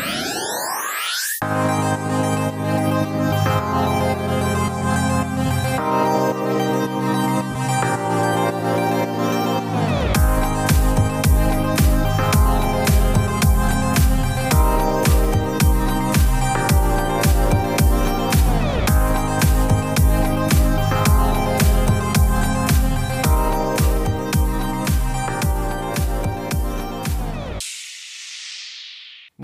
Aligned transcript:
you 0.00 0.21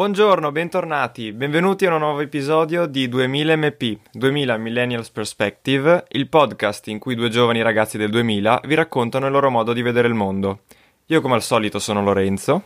Buongiorno, 0.09 0.51
bentornati, 0.53 1.33
benvenuti 1.33 1.85
a 1.85 1.93
un 1.93 1.99
nuovo 1.99 2.21
episodio 2.21 2.87
di 2.87 3.09
2000 3.09 3.57
MP, 3.57 3.99
2000 4.11 4.57
Millennials 4.57 5.11
Perspective, 5.11 6.07
il 6.13 6.31
podcast 6.31 6.89
in 6.89 6.99
cui 6.99 7.15
due 7.15 7.29
giovani 7.29 7.61
ragazzi 7.61 7.99
del 7.99 8.09
2000 8.09 8.63
vi 8.65 8.75
raccontano 8.75 9.27
il 9.27 9.33
loro 9.33 9.51
modo 9.51 9.75
di 9.75 9.83
vedere 9.83 10.09
il 10.09 10.15
mondo. 10.15 10.61
Io 11.09 11.21
come 11.21 11.35
al 11.35 11.43
solito 11.43 11.79
sono 11.79 12.03
Lorenzo. 12.03 12.63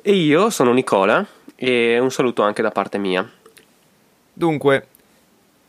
E 0.00 0.12
io 0.12 0.50
sono 0.50 0.72
Nicola 0.72 1.26
e 1.56 1.98
un 1.98 2.12
saluto 2.12 2.42
anche 2.42 2.62
da 2.62 2.70
parte 2.70 2.98
mia. 2.98 3.28
Dunque, 4.32 4.86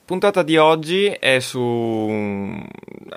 puntata 0.06 0.44
di 0.44 0.58
oggi 0.58 1.08
è 1.08 1.40
su... 1.40 2.64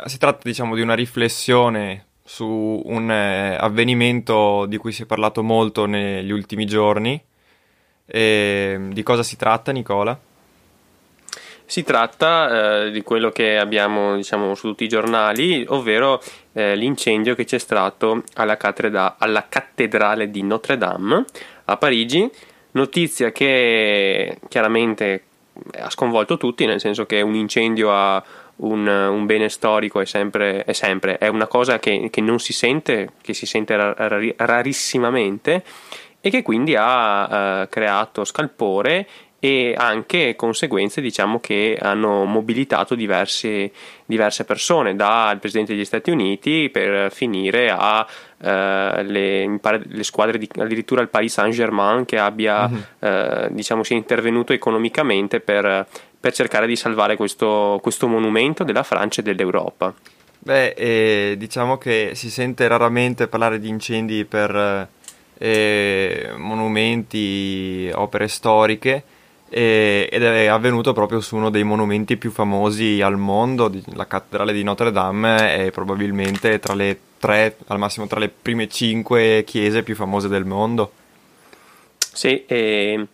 si 0.06 0.16
tratta 0.16 0.40
diciamo 0.44 0.74
di 0.74 0.80
una 0.80 0.94
riflessione 0.94 2.06
su 2.24 2.80
un 2.86 3.10
eh, 3.10 3.54
avvenimento 3.60 4.64
di 4.64 4.78
cui 4.78 4.92
si 4.92 5.02
è 5.02 5.06
parlato 5.06 5.42
molto 5.42 5.84
negli 5.84 6.30
ultimi 6.30 6.64
giorni. 6.64 7.22
E 8.06 8.78
di 8.90 9.02
cosa 9.02 9.22
si 9.22 9.36
tratta, 9.36 9.72
Nicola? 9.72 10.18
Si 11.66 11.82
tratta 11.82 12.84
eh, 12.84 12.90
di 12.90 13.02
quello 13.02 13.30
che 13.30 13.56
abbiamo 13.56 14.16
diciamo, 14.16 14.54
su 14.54 14.68
tutti 14.68 14.84
i 14.84 14.88
giornali, 14.88 15.64
ovvero 15.68 16.22
eh, 16.52 16.76
l'incendio 16.76 17.34
che 17.34 17.44
c'è 17.44 17.58
stato 17.58 18.22
alla, 18.34 18.56
cattedra- 18.56 19.16
alla 19.18 19.46
cattedrale 19.48 20.30
di 20.30 20.42
Notre 20.42 20.76
Dame 20.76 21.24
a 21.64 21.76
Parigi. 21.76 22.30
Notizia 22.72 23.32
che 23.32 24.38
chiaramente 24.48 25.22
ha 25.78 25.88
sconvolto 25.88 26.36
tutti, 26.36 26.66
nel 26.66 26.80
senso 26.80 27.06
che 27.06 27.22
un 27.22 27.34
incendio 27.34 27.92
a 27.92 28.22
un, 28.56 28.86
un, 28.86 29.26
bene 29.26 29.48
storico 29.48 30.00
è 30.00 30.04
sempre, 30.04 30.64
è 30.64 30.72
sempre, 30.72 31.18
è 31.18 31.28
una 31.28 31.46
cosa 31.46 31.78
che, 31.78 32.08
che, 32.10 32.20
non 32.20 32.38
si 32.38 32.52
sente, 32.52 33.12
che 33.20 33.32
si 33.34 33.46
sente 33.46 33.76
rar, 33.76 34.34
rarissimamente 34.36 35.64
e 36.26 36.30
che 36.30 36.40
quindi 36.40 36.74
ha 36.74 37.28
eh, 37.60 37.68
creato 37.68 38.24
scalpore 38.24 39.06
e 39.38 39.74
anche 39.76 40.36
conseguenze 40.36 41.02
diciamo 41.02 41.38
che 41.38 41.76
hanno 41.78 42.24
mobilitato 42.24 42.94
diverse, 42.94 43.70
diverse 44.06 44.46
persone 44.46 44.96
dal 44.96 45.38
presidente 45.38 45.74
degli 45.74 45.84
Stati 45.84 46.10
Uniti 46.10 46.70
per 46.70 47.12
finire 47.12 47.68
a 47.68 48.00
uh, 48.00 48.46
le, 49.02 49.60
le, 49.60 50.02
squadre 50.02 50.38
di, 50.38 50.48
addirittura 50.56 51.02
il 51.02 51.08
Paris 51.08 51.34
Saint 51.34 51.52
Germain 51.52 52.06
che 52.06 52.18
abbia 52.18 52.66
mm-hmm. 52.66 53.48
uh, 53.50 53.54
diciamo 53.54 53.82
sia 53.82 53.96
intervenuto 53.96 54.54
economicamente 54.54 55.40
per, 55.40 55.86
per 56.18 56.32
cercare 56.32 56.66
di 56.66 56.76
salvare 56.76 57.16
questo, 57.16 57.78
questo, 57.82 58.08
monumento 58.08 58.64
della 58.64 58.82
Francia 58.82 59.20
e 59.20 59.24
dell'Europa. 59.24 59.92
Beh, 60.38 60.68
eh, 60.68 61.34
diciamo 61.36 61.76
che 61.76 62.12
si 62.14 62.30
sente 62.30 62.66
raramente 62.66 63.28
parlare 63.28 63.58
di 63.58 63.68
incendi 63.68 64.24
per 64.24 64.88
eh, 65.44 66.30
monumenti, 66.36 67.90
opere 67.92 68.28
storiche 68.28 69.02
ed 69.50 70.22
è 70.22 70.46
avvenuto 70.46 70.92
proprio 70.92 71.20
su 71.20 71.36
uno 71.36 71.48
dei 71.48 71.62
monumenti 71.62 72.16
più 72.16 72.32
famosi 72.32 73.00
al 73.02 73.16
mondo, 73.18 73.72
la 73.92 74.06
cattedrale 74.06 74.52
di 74.52 74.64
Notre 74.64 74.90
Dame 74.90 75.66
è 75.66 75.70
probabilmente 75.70 76.58
tra 76.58 76.74
le 76.74 76.98
tre, 77.18 77.56
al 77.68 77.78
massimo 77.78 78.08
tra 78.08 78.18
le 78.18 78.30
prime 78.30 78.68
cinque 78.68 79.44
chiese 79.46 79.84
più 79.84 79.94
famose 79.94 80.26
del 80.28 80.44
mondo. 80.44 80.92
Sì, 81.98 82.44
e, 82.46 83.06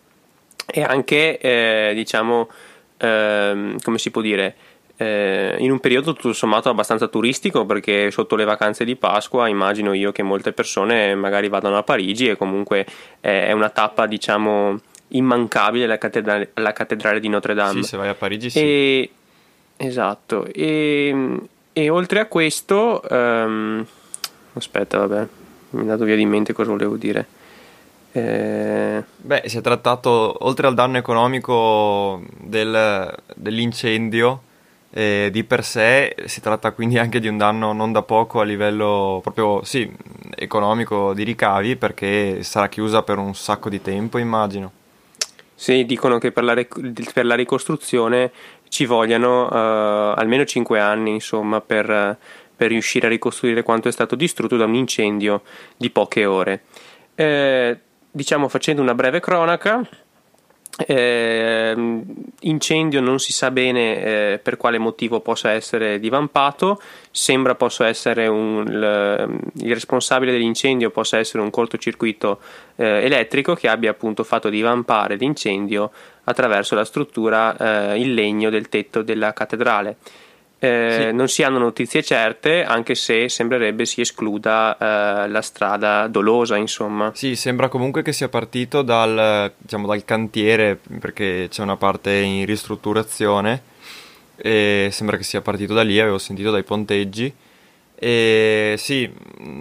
e 0.65 0.81
anche 0.81 1.37
eh, 1.37 1.91
diciamo 1.93 2.49
ehm, 2.97 3.79
come 3.81 3.97
si 3.97 4.09
può 4.09 4.21
dire, 4.21 4.55
eh, 5.01 5.55
in 5.57 5.71
un 5.71 5.79
periodo 5.79 6.13
tutto 6.13 6.31
sommato 6.31 6.69
abbastanza 6.69 7.07
turistico 7.07 7.65
perché 7.65 8.11
sotto 8.11 8.35
le 8.35 8.45
vacanze 8.45 8.85
di 8.85 8.95
Pasqua 8.95 9.47
immagino 9.47 9.93
io 9.93 10.11
che 10.11 10.21
molte 10.21 10.53
persone 10.53 11.15
magari 11.15 11.49
vadano 11.49 11.77
a 11.77 11.83
Parigi 11.83 12.27
e 12.27 12.37
comunque 12.37 12.85
eh, 13.19 13.47
è 13.47 13.51
una 13.51 13.69
tappa 13.69 14.05
diciamo 14.05 14.79
immancabile 15.09 15.85
alla 15.85 15.97
cattedrale, 15.97 16.51
alla 16.53 16.71
cattedrale, 16.71 17.19
di 17.19 17.29
Notre 17.29 17.55
Dame. 17.55 17.81
Sì, 17.81 17.89
se 17.89 17.97
vai 17.97 18.09
a 18.09 18.13
Parigi 18.13 18.51
sì. 18.51 18.59
E, 18.59 19.09
esatto, 19.75 20.45
e, 20.45 21.39
e, 21.73 21.89
oltre 21.89 22.19
a 22.19 22.27
questo, 22.27 23.01
um, 23.09 23.83
aspetta 24.53 24.99
vabbè, 24.99 25.27
mi 25.71 25.79
è 25.79 25.81
andato 25.81 26.05
via 26.05 26.15
di 26.15 26.25
mente 26.27 26.53
cosa 26.53 26.69
volevo 26.69 26.95
dire. 26.95 27.25
Eh... 28.11 29.03
Beh, 29.17 29.43
si 29.47 29.57
è 29.57 29.61
trattato, 29.61 30.45
oltre 30.45 30.67
al 30.67 30.75
danno 30.75 30.97
economico 30.97 32.21
del, 32.37 33.13
dell'incendio, 33.35 34.43
eh, 34.93 35.29
di 35.31 35.43
per 35.43 35.63
sé 35.63 36.15
si 36.25 36.41
tratta 36.41 36.71
quindi 36.71 36.97
anche 36.97 37.19
di 37.19 37.27
un 37.27 37.37
danno 37.37 37.71
non 37.71 37.91
da 37.91 38.01
poco 38.01 38.41
a 38.41 38.43
livello 38.43 39.19
proprio, 39.23 39.63
sì, 39.63 39.89
economico 40.35 41.13
di 41.13 41.23
ricavi, 41.23 41.75
perché 41.75 42.43
sarà 42.43 42.67
chiusa 42.67 43.01
per 43.01 43.17
un 43.17 43.33
sacco 43.33 43.69
di 43.69 43.81
tempo, 43.81 44.17
immagino. 44.17 44.71
Sì, 45.55 45.85
dicono 45.85 46.17
che 46.17 46.31
per 46.31 46.43
la, 46.43 46.55
per 47.13 47.25
la 47.25 47.35
ricostruzione 47.35 48.31
ci 48.67 48.85
vogliano 48.85 49.45
uh, 49.45 50.17
almeno 50.17 50.43
5 50.43 50.79
anni, 50.79 51.11
insomma, 51.11 51.61
per, 51.61 52.17
per 52.55 52.69
riuscire 52.69 53.05
a 53.05 53.09
ricostruire 53.09 53.61
quanto 53.61 53.87
è 53.87 53.91
stato 53.91 54.15
distrutto 54.15 54.57
da 54.57 54.65
un 54.65 54.73
incendio 54.73 55.43
di 55.77 55.89
poche 55.89 56.25
ore. 56.25 56.63
Eh, 57.13 57.77
diciamo 58.09 58.47
facendo 58.47 58.81
una 58.81 58.95
breve 58.95 59.19
cronaca, 59.19 59.87
eh, 60.77 62.01
incendio 62.39 63.01
non 63.01 63.19
si 63.19 63.33
sa 63.33 63.51
bene 63.51 64.03
eh, 64.33 64.39
per 64.41 64.57
quale 64.57 64.77
motivo 64.77 65.19
possa 65.19 65.51
essere 65.51 65.99
divampato, 65.99 66.81
sembra 67.11 67.55
possa 67.55 67.87
essere 67.87 68.27
un, 68.27 68.65
il, 68.65 69.63
il, 69.65 69.73
responsabile 69.73 70.31
dell'incendio 70.31 70.89
possa 70.89 71.17
essere 71.17 71.43
un 71.43 71.49
cortocircuito 71.49 72.39
eh, 72.77 73.03
elettrico 73.03 73.53
che 73.53 73.67
abbia 73.67 73.91
appunto 73.91 74.23
fatto 74.23 74.49
divampare 74.49 75.15
l'incendio 75.15 75.91
attraverso 76.23 76.75
la 76.75 76.85
struttura 76.85 77.91
eh, 77.93 77.99
in 77.99 78.13
legno 78.13 78.49
del 78.49 78.69
tetto 78.69 79.01
della 79.01 79.33
cattedrale. 79.33 79.97
Eh, 80.63 81.07
sì. 81.07 81.15
Non 81.15 81.27
si 81.27 81.41
hanno 81.41 81.57
notizie 81.57 82.03
certe, 82.03 82.63
anche 82.63 82.93
se 82.93 83.27
sembrerebbe 83.29 83.87
si 83.87 83.99
escluda 83.99 84.77
eh, 84.77 85.27
la 85.27 85.41
strada 85.41 86.05
dolosa, 86.05 86.55
insomma. 86.55 87.11
Sì, 87.15 87.35
sembra 87.35 87.67
comunque 87.67 88.03
che 88.03 88.13
sia 88.13 88.29
partito 88.29 88.83
dal, 88.83 89.51
diciamo, 89.57 89.87
dal 89.87 90.05
cantiere, 90.05 90.79
perché 90.99 91.47
c'è 91.49 91.63
una 91.63 91.77
parte 91.77 92.13
in 92.13 92.45
ristrutturazione, 92.45 93.63
e 94.35 94.89
sembra 94.91 95.17
che 95.17 95.23
sia 95.23 95.41
partito 95.41 95.73
da 95.73 95.81
lì, 95.81 95.99
avevo 95.99 96.19
sentito 96.19 96.51
dai 96.51 96.63
ponteggi. 96.63 97.33
E 97.95 98.75
sì, 98.77 99.11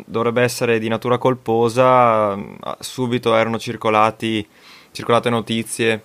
dovrebbe 0.04 0.42
essere 0.42 0.78
di 0.78 0.88
natura 0.88 1.16
colposa, 1.16 2.38
subito 2.78 3.34
erano 3.34 3.58
circolati, 3.58 4.46
circolate 4.92 5.30
notizie 5.30 6.02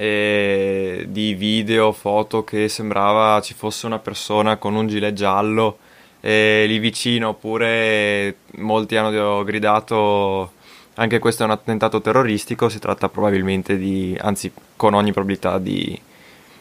di 0.00 1.34
video, 1.34 1.92
foto 1.92 2.42
che 2.42 2.68
sembrava 2.68 3.40
ci 3.40 3.54
fosse 3.54 3.86
una 3.86 3.98
persona 3.98 4.56
con 4.56 4.74
un 4.74 4.86
gilet 4.86 5.12
giallo 5.12 5.78
e 6.20 6.64
lì 6.66 6.78
vicino, 6.78 7.30
oppure 7.30 8.36
molti 8.56 8.96
hanno 8.96 9.44
gridato 9.44 10.52
anche 10.94 11.18
questo 11.18 11.42
è 11.42 11.46
un 11.46 11.52
attentato 11.52 12.00
terroristico, 12.00 12.68
si 12.68 12.78
tratta 12.78 13.08
probabilmente 13.08 13.78
di, 13.78 14.16
anzi 14.20 14.52
con 14.76 14.92
ogni 14.92 15.12
probabilità 15.12 15.58
di 15.58 15.98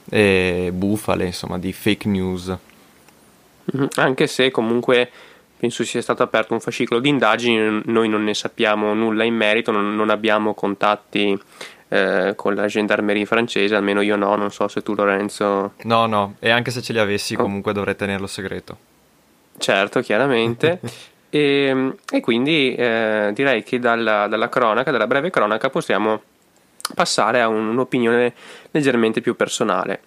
eh, 0.09 0.71
bufale, 0.73 1.25
insomma 1.25 1.57
di 1.57 1.73
fake 1.73 2.07
news. 2.07 2.57
Mm-hmm. 3.75 3.87
Anche 3.95 4.27
se 4.27 4.49
comunque 4.49 5.11
penso 5.59 5.83
sia 5.83 6.01
stato 6.01 6.23
aperto 6.23 6.53
un 6.53 6.61
fascicolo 6.61 7.01
di 7.01 7.09
indagini, 7.09 7.81
noi 7.85 8.07
non 8.07 8.23
ne 8.23 8.33
sappiamo 8.33 8.93
nulla 8.93 9.25
in 9.25 9.35
merito, 9.35 9.71
non, 9.71 9.93
non 9.93 10.09
abbiamo 10.09 10.53
contatti 10.53 11.37
eh, 11.89 12.33
con 12.37 12.55
la 12.55 12.65
gendarmerie 12.67 13.25
francese, 13.25 13.75
almeno 13.75 13.99
io 13.99 14.15
no, 14.15 14.35
non 14.35 14.51
so 14.51 14.69
se 14.69 14.81
tu 14.81 14.95
Lorenzo... 14.95 15.73
No, 15.83 16.05
no, 16.05 16.35
e 16.39 16.49
anche 16.49 16.71
se 16.71 16.81
ce 16.81 16.93
li 16.93 16.99
avessi 16.99 17.33
oh. 17.33 17.41
comunque 17.41 17.73
dovrei 17.73 17.97
tenerlo 17.97 18.25
segreto. 18.25 18.77
Certo, 19.57 19.99
chiaramente. 19.99 20.79
e, 21.29 21.93
e, 22.09 22.19
quindi 22.21 22.73
eh, 22.75 23.31
direi 23.33 23.61
che 23.63 23.79
dalla, 23.79 24.27
dalla, 24.27 24.47
cronaca, 24.47 24.91
dalla 24.91 25.07
breve 25.07 25.29
cronaca, 25.29 25.69
possiamo 25.69 26.21
passare 26.95 27.41
a 27.41 27.49
un, 27.49 27.67
un'opinione 27.67 28.33
leggermente 28.71 29.19
più 29.19 29.35
personale. 29.35 30.03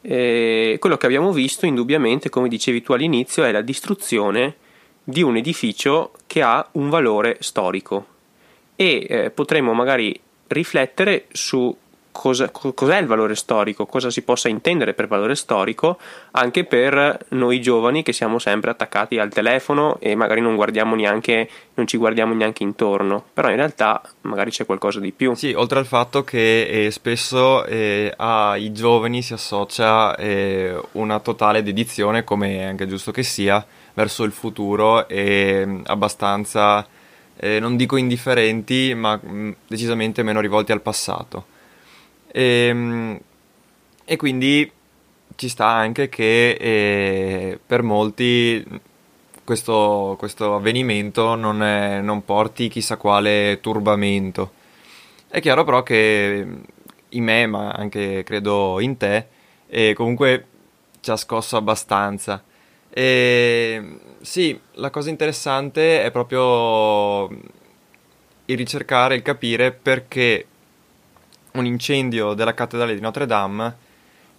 E 0.00 0.78
quello 0.80 0.96
che 0.96 1.04
abbiamo 1.04 1.30
visto, 1.30 1.66
indubbiamente, 1.66 2.30
come 2.30 2.48
dicevi 2.48 2.80
tu 2.80 2.94
all'inizio, 2.94 3.44
è 3.44 3.52
la 3.52 3.60
distruzione 3.60 4.62
di 5.04 5.22
un 5.22 5.36
edificio 5.36 6.12
che 6.26 6.42
ha 6.42 6.66
un 6.72 6.88
valore 6.88 7.36
storico 7.40 8.06
e 8.74 9.06
eh, 9.08 9.30
potremmo 9.30 9.74
magari 9.74 10.18
riflettere 10.48 11.26
su 11.30 11.76
cosa, 12.14 12.48
cos'è 12.50 12.98
il 12.98 13.06
valore 13.06 13.34
storico, 13.34 13.86
cosa 13.86 14.08
si 14.08 14.22
possa 14.22 14.48
intendere 14.48 14.94
per 14.94 15.08
valore 15.08 15.34
storico, 15.34 15.98
anche 16.30 16.64
per 16.64 17.26
noi 17.30 17.60
giovani 17.60 18.04
che 18.04 18.12
siamo 18.12 18.38
sempre 18.38 18.70
attaccati 18.70 19.18
al 19.18 19.30
telefono 19.30 19.96
e 19.98 20.14
magari 20.14 20.40
non 20.40 20.54
neanche, 20.94 21.48
non 21.74 21.88
ci 21.88 21.96
guardiamo 21.96 22.32
neanche 22.32 22.62
intorno, 22.62 23.24
però 23.34 23.50
in 23.50 23.56
realtà 23.56 24.00
magari 24.22 24.52
c'è 24.52 24.64
qualcosa 24.64 25.00
di 25.00 25.10
più. 25.10 25.34
Sì, 25.34 25.52
oltre 25.54 25.80
al 25.80 25.86
fatto 25.86 26.22
che 26.22 26.86
eh, 26.86 26.90
spesso 26.92 27.64
eh, 27.64 28.12
ai 28.16 28.72
giovani 28.72 29.20
si 29.20 29.32
associa 29.32 30.14
eh, 30.14 30.80
una 30.92 31.18
totale 31.18 31.64
dedizione, 31.64 32.22
come 32.22 32.58
è 32.58 32.62
anche 32.62 32.86
giusto 32.86 33.10
che 33.10 33.24
sia, 33.24 33.66
verso 33.94 34.24
il 34.24 34.32
futuro 34.32 35.08
e 35.08 35.64
mm, 35.64 35.82
abbastanza, 35.86 36.86
eh, 37.36 37.58
non 37.60 37.76
dico 37.76 37.96
indifferenti, 37.96 38.92
ma 38.94 39.18
mh, 39.22 39.30
mm, 39.30 39.50
decisamente 39.66 40.22
meno 40.22 40.40
rivolti 40.40 40.72
al 40.72 40.82
passato. 40.82 41.46
E, 42.30 42.66
ehm, 42.68 43.20
e 44.04 44.16
quindi 44.16 44.70
ci 45.36 45.48
sta 45.48 45.66
anche 45.66 46.08
che 46.08 46.50
eh, 46.52 47.58
per 47.64 47.82
molti 47.82 48.64
questo, 49.44 50.16
questo 50.18 50.54
avvenimento 50.54 51.34
non, 51.34 51.62
è, 51.62 52.00
non, 52.00 52.24
porti 52.24 52.68
chissà 52.68 52.96
quale 52.96 53.58
turbamento. 53.60 54.52
È 55.28 55.40
chiaro 55.40 55.64
però 55.64 55.82
che 55.82 56.46
in 57.08 57.24
me, 57.24 57.46
ma 57.46 57.70
anche 57.70 58.22
credo 58.24 58.80
in 58.80 58.96
te, 58.96 59.26
eh, 59.66 59.94
comunque 59.94 60.46
ci 61.00 61.10
ha 61.10 61.16
scosso 61.16 61.56
abbastanza. 61.56 62.42
E 62.96 63.98
sì, 64.20 64.58
la 64.74 64.90
cosa 64.90 65.10
interessante 65.10 66.04
è 66.04 66.12
proprio 66.12 67.26
il 68.46 68.56
ricercare, 68.56 69.16
il 69.16 69.22
capire 69.22 69.72
perché 69.72 70.46
un 71.54 71.66
incendio 71.66 72.34
della 72.34 72.54
cattedrale 72.54 72.94
di 72.94 73.00
Notre 73.00 73.26
Dame 73.26 73.76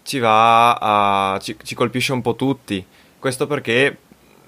ci 0.03 0.19
va 0.19 0.73
a, 0.75 1.39
ci, 1.39 1.57
ci 1.63 1.75
colpisce 1.75 2.13
un 2.13 2.21
po' 2.21 2.35
tutti. 2.35 2.85
Questo 3.19 3.45
perché 3.45 3.97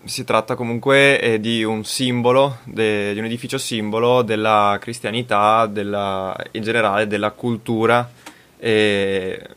si 0.06 0.24
tratta 0.24 0.56
comunque 0.56 1.20
eh, 1.20 1.40
di 1.42 1.64
un 1.64 1.84
simbolo, 1.84 2.60
de, 2.64 3.12
di 3.12 3.20
un 3.20 3.26
edificio 3.26 3.58
simbolo 3.58 4.22
della 4.22 4.78
cristianità, 4.80 5.66
della, 5.66 6.34
in 6.52 6.62
generale 6.62 7.08
della 7.08 7.32
cultura, 7.32 8.10
eh, 8.58 9.48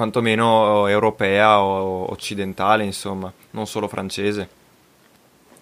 quantomeno 0.00 0.86
europea 0.86 1.60
o 1.60 2.10
occidentale, 2.10 2.84
insomma, 2.84 3.30
non 3.50 3.66
solo 3.66 3.86
francese. 3.86 4.48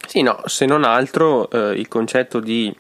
Sì, 0.07 0.23
no, 0.23 0.43
se 0.45 0.65
non 0.65 0.85
altro 0.85 1.51
eh, 1.51 1.73
il 1.73 1.89
concetto 1.89 2.39
di, 2.39 2.73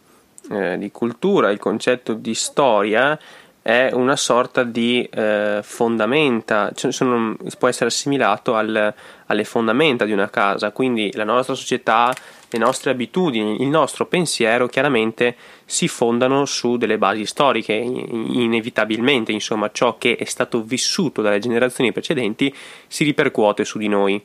eh, 0.50 0.78
di 0.78 0.92
cultura, 0.92 1.50
il 1.50 1.58
concetto 1.58 2.12
di 2.12 2.32
storia 2.34 3.18
è 3.60 3.90
una 3.92 4.14
sorta 4.14 4.62
di 4.62 5.02
eh, 5.02 5.58
fondamenta, 5.64 6.70
cioè 6.76 6.92
sono, 6.92 7.36
può 7.58 7.66
essere 7.66 7.86
assimilato 7.86 8.54
al, 8.54 8.94
alle 9.26 9.44
fondamenta 9.44 10.04
di 10.04 10.12
una 10.12 10.30
casa, 10.30 10.70
quindi 10.70 11.10
la 11.14 11.24
nostra 11.24 11.56
società, 11.56 12.14
le 12.50 12.58
nostre 12.58 12.90
abitudini, 12.90 13.62
il 13.62 13.68
nostro 13.68 14.06
pensiero 14.06 14.66
chiaramente 14.66 15.36
si 15.64 15.86
fondano 15.86 16.44
su 16.46 16.76
delle 16.76 16.98
basi 16.98 17.26
storiche, 17.26 17.74
inevitabilmente, 17.74 19.32
insomma, 19.32 19.70
ciò 19.70 19.98
che 19.98 20.16
è 20.16 20.24
stato 20.24 20.62
vissuto 20.62 21.20
dalle 21.20 21.40
generazioni 21.40 21.92
precedenti 21.92 22.54
si 22.86 23.04
ripercuote 23.04 23.64
su 23.64 23.78
di 23.78 23.88
noi. 23.88 24.22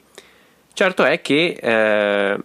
Certo 0.73 1.03
è 1.03 1.21
che 1.21 1.57
eh, 1.61 2.37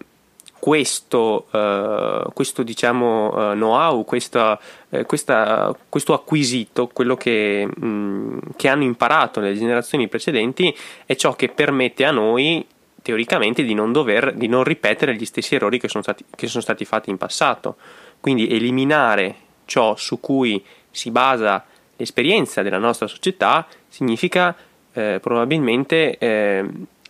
questo, 0.59 1.47
uh, 1.51 2.31
questo 2.33 2.63
diciamo, 2.63 3.27
uh, 3.27 3.53
know-how, 3.53 4.03
questa, 4.03 4.59
uh, 4.89 5.05
questa, 5.05 5.75
questo 5.87 6.13
acquisito, 6.13 6.87
quello 6.87 7.15
che, 7.15 7.65
mh, 7.65 7.85
mm, 7.85 8.37
che, 8.57 8.67
hanno 8.67 8.83
imparato 8.83 9.39
nelle 9.39 9.57
generazioni 9.57 10.09
precedenti, 10.09 10.75
è 11.05 11.15
ciò 11.15 11.33
che 11.33 11.47
permette 11.47 12.05
a 12.05 12.11
noi 12.11 12.63
teoricamente 13.09 13.63
di 13.63 13.73
non, 13.73 13.91
dover, 13.91 14.35
di 14.35 14.47
non 14.47 14.63
ripetere 14.63 15.15
gli 15.15 15.25
stessi 15.25 15.55
errori 15.55 15.79
che 15.79 15.87
sono, 15.87 16.03
stati, 16.03 16.23
che 16.35 16.45
sono 16.45 16.61
stati 16.61 16.85
fatti 16.85 17.09
in 17.09 17.17
passato. 17.17 17.77
Quindi 18.19 18.47
eliminare 18.47 19.35
ciò 19.65 19.95
su 19.95 20.19
cui 20.19 20.63
si 20.91 21.09
basa 21.09 21.65
l'esperienza 21.95 22.61
della 22.61 22.77
nostra 22.77 23.07
società 23.07 23.65
significa 23.87 24.55
eh, 24.93 25.17
probabilmente 25.19 26.19
eh, 26.19 26.63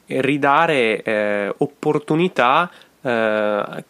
ridare 0.06 1.01
eh, 1.01 1.54
opportunità 1.57 2.72
eh, 3.01 3.84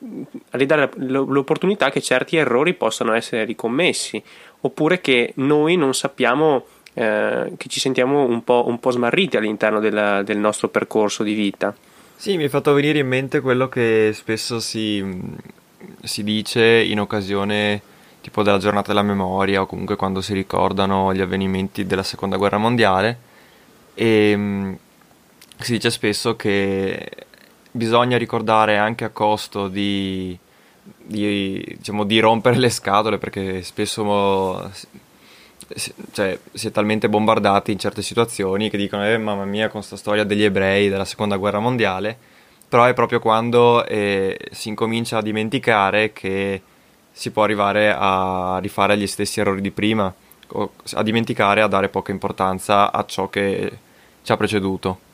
ridare 0.51 0.91
l'opportunità 0.95 1.89
che 1.89 2.01
certi 2.01 2.37
errori 2.37 2.73
possano 2.73 3.13
essere 3.13 3.43
ricommessi 3.43 4.21
oppure 4.61 4.99
che 4.99 5.33
noi 5.35 5.77
non 5.77 5.93
sappiamo 5.93 6.65
eh, 6.93 7.53
che 7.55 7.69
ci 7.69 7.79
sentiamo 7.79 8.23
un 8.23 8.43
po', 8.43 8.65
un 8.67 8.79
po 8.79 8.91
smarriti 8.91 9.37
all'interno 9.37 9.79
della, 9.79 10.21
del 10.23 10.37
nostro 10.37 10.69
percorso 10.69 11.23
di 11.23 11.33
vita. 11.33 11.73
Sì, 12.19 12.35
mi 12.35 12.43
è 12.43 12.49
fatto 12.49 12.73
venire 12.73 12.99
in 12.99 13.07
mente 13.07 13.39
quello 13.39 13.69
che 13.69 14.11
spesso 14.13 14.59
si, 14.59 15.01
si 16.03 16.21
dice 16.21 16.61
in 16.61 16.99
occasione 16.99 17.81
tipo 18.19 18.43
della 18.43 18.57
giornata 18.57 18.89
della 18.89 19.03
memoria 19.03 19.61
o 19.61 19.65
comunque 19.65 19.95
quando 19.95 20.19
si 20.19 20.33
ricordano 20.33 21.13
gli 21.13 21.21
avvenimenti 21.21 21.85
della 21.85 22.03
seconda 22.03 22.35
guerra 22.35 22.57
mondiale. 22.57 23.17
E 23.93 24.33
mm, 24.35 24.73
si 25.59 25.71
dice 25.71 25.89
spesso 25.91 26.35
che 26.35 27.09
bisogna 27.71 28.17
ricordare 28.17 28.77
anche 28.77 29.05
a 29.05 29.11
costo 29.11 29.69
di, 29.69 30.37
di, 30.83 31.63
diciamo, 31.77 32.03
di 32.03 32.19
rompere 32.19 32.57
le 32.57 32.69
scatole 32.69 33.17
perché 33.17 33.61
spesso 33.61 34.69
cioè, 36.11 36.39
si 36.53 36.67
è 36.67 36.71
talmente 36.71 37.09
bombardati 37.09 37.71
in 37.71 37.79
certe 37.79 38.01
situazioni 38.01 38.69
che 38.69 38.77
dicono 38.77 39.05
eh, 39.05 39.17
mamma 39.17 39.45
mia 39.45 39.69
con 39.69 39.79
questa 39.79 39.97
storia 39.97 40.23
degli 40.23 40.43
ebrei 40.43 40.89
della 40.89 41.05
seconda 41.05 41.37
guerra 41.37 41.59
mondiale. 41.59 42.17
Però 42.67 42.83
è 42.85 42.93
proprio 42.93 43.19
quando 43.19 43.85
eh, 43.85 44.37
si 44.51 44.69
incomincia 44.69 45.17
a 45.17 45.21
dimenticare 45.21 46.13
che 46.13 46.61
si 47.11 47.31
può 47.31 47.43
arrivare 47.43 47.93
a 47.95 48.59
rifare 48.61 48.97
gli 48.97 49.07
stessi 49.07 49.39
errori 49.39 49.61
di 49.61 49.71
prima 49.71 50.13
a 50.93 51.03
dimenticare 51.03 51.61
a 51.61 51.67
dare 51.67 51.89
poca 51.89 52.11
importanza 52.11 52.91
a 52.91 53.05
ciò 53.05 53.29
che 53.29 53.71
ci 54.23 54.31
ha 54.31 54.37
preceduto. 54.37 55.07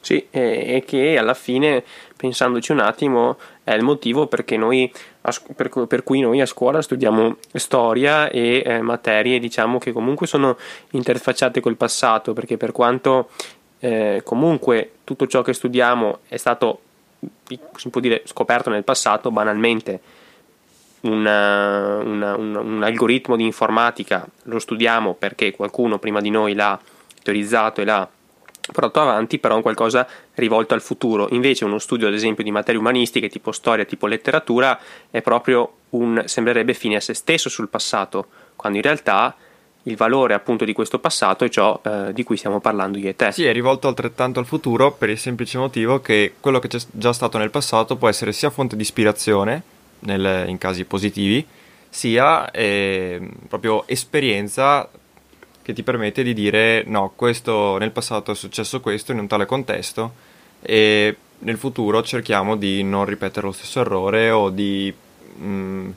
Sì, 0.00 0.26
e, 0.30 0.82
che 0.86 1.16
alla 1.16 1.34
fine, 1.34 1.82
pensandoci 2.16 2.72
un 2.72 2.80
attimo, 2.80 3.38
è 3.64 3.72
il 3.72 3.82
motivo 3.82 4.26
noi, 4.58 4.92
per, 5.56 5.86
per, 5.86 6.02
cui 6.02 6.20
noi 6.20 6.42
a 6.42 6.46
scuola 6.46 6.82
studiamo 6.82 7.38
storia 7.54 8.28
e 8.28 8.62
eh, 8.64 8.82
materie, 8.82 9.38
diciamo, 9.38 9.78
che 9.78 9.90
comunque 9.90 10.26
sono 10.26 10.56
interfacciate 10.90 11.60
col 11.60 11.76
passato, 11.76 12.34
perché 12.34 12.58
per 12.58 12.72
quanto 12.72 13.30
eh, 13.78 14.20
comunque 14.22 14.92
tutto 15.02 15.26
ciò 15.26 15.40
che 15.40 15.54
studiamo 15.54 16.18
è 16.28 16.36
stato, 16.36 16.80
si 17.46 17.88
può 17.88 18.02
dire, 18.02 18.22
scoperto 18.26 18.68
nel 18.68 18.84
passato, 18.84 19.30
banalmente, 19.30 20.00
una, 21.00 21.98
una, 21.98 22.36
un, 22.36 22.54
un 22.54 22.82
algoritmo 22.82 23.36
di 23.36 23.44
informatica 23.44 24.26
lo 24.44 24.58
studiamo 24.58 25.12
perché 25.12 25.54
qualcuno 25.54 25.98
prima 25.98 26.20
di 26.22 26.30
noi 26.30 26.54
l'ha 26.54 26.80
teorizzato 27.22 27.82
e 27.82 27.84
l'ha 27.84 28.08
portato 28.72 29.00
avanti 29.00 29.38
però 29.38 29.56
un 29.56 29.62
qualcosa 29.62 30.06
rivolto 30.34 30.74
al 30.74 30.80
futuro. 30.80 31.28
Invece 31.30 31.64
uno 31.64 31.78
studio 31.78 32.06
ad 32.06 32.14
esempio 32.14 32.44
di 32.44 32.50
materie 32.50 32.80
umanistiche 32.80 33.28
tipo 33.28 33.52
storia, 33.52 33.84
tipo 33.84 34.06
letteratura 34.06 34.78
è 35.10 35.20
proprio 35.22 35.72
un 35.90 36.22
sembrerebbe 36.26 36.74
fine 36.74 36.96
a 36.96 37.00
se 37.00 37.14
stesso 37.14 37.48
sul 37.48 37.68
passato, 37.68 38.26
quando 38.56 38.78
in 38.78 38.84
realtà 38.84 39.34
il 39.86 39.96
valore 39.96 40.34
appunto 40.34 40.64
di 40.64 40.72
questo 40.72 40.98
passato 40.98 41.44
è 41.44 41.48
ciò 41.48 41.78
eh, 41.84 42.12
di 42.12 42.22
cui 42.22 42.36
stiamo 42.36 42.60
parlando 42.60 42.98
io 42.98 43.10
e 43.10 43.16
te. 43.16 43.32
Sì, 43.32 43.44
è 43.44 43.52
rivolto 43.52 43.88
altrettanto 43.88 44.38
al 44.38 44.46
futuro 44.46 44.92
per 44.92 45.10
il 45.10 45.18
semplice 45.18 45.58
motivo 45.58 46.00
che 46.00 46.34
quello 46.40 46.58
che 46.58 46.68
c'è 46.68 46.78
già 46.90 47.12
stato 47.12 47.38
nel 47.38 47.50
passato 47.50 47.96
può 47.96 48.08
essere 48.08 48.32
sia 48.32 48.50
fonte 48.50 48.76
di 48.76 48.82
ispirazione 48.82 49.62
nel, 50.00 50.48
in 50.48 50.58
casi 50.58 50.84
positivi, 50.84 51.46
sia 51.88 52.50
eh, 52.50 53.20
proprio 53.48 53.86
esperienza 53.86 54.88
che 55.64 55.72
ti 55.72 55.82
permette 55.82 56.22
di 56.22 56.34
dire 56.34 56.84
no, 56.86 57.14
questo 57.16 57.78
nel 57.78 57.90
passato 57.90 58.32
è 58.32 58.34
successo 58.34 58.82
questo 58.82 59.12
in 59.12 59.18
un 59.18 59.26
tale 59.26 59.46
contesto 59.46 60.12
e 60.60 61.16
nel 61.38 61.56
futuro 61.56 62.02
cerchiamo 62.02 62.54
di 62.56 62.82
non 62.82 63.06
ripetere 63.06 63.46
lo 63.46 63.52
stesso 63.52 63.80
errore 63.80 64.28
o 64.30 64.50
di, 64.50 64.92
mm, 65.38 65.90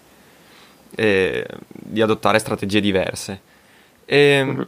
eh, 0.95 1.45
di 1.67 2.01
adottare 2.01 2.39
strategie 2.39 2.79
diverse. 2.79 3.41
E, 4.05 4.41
mm-hmm. 4.41 4.61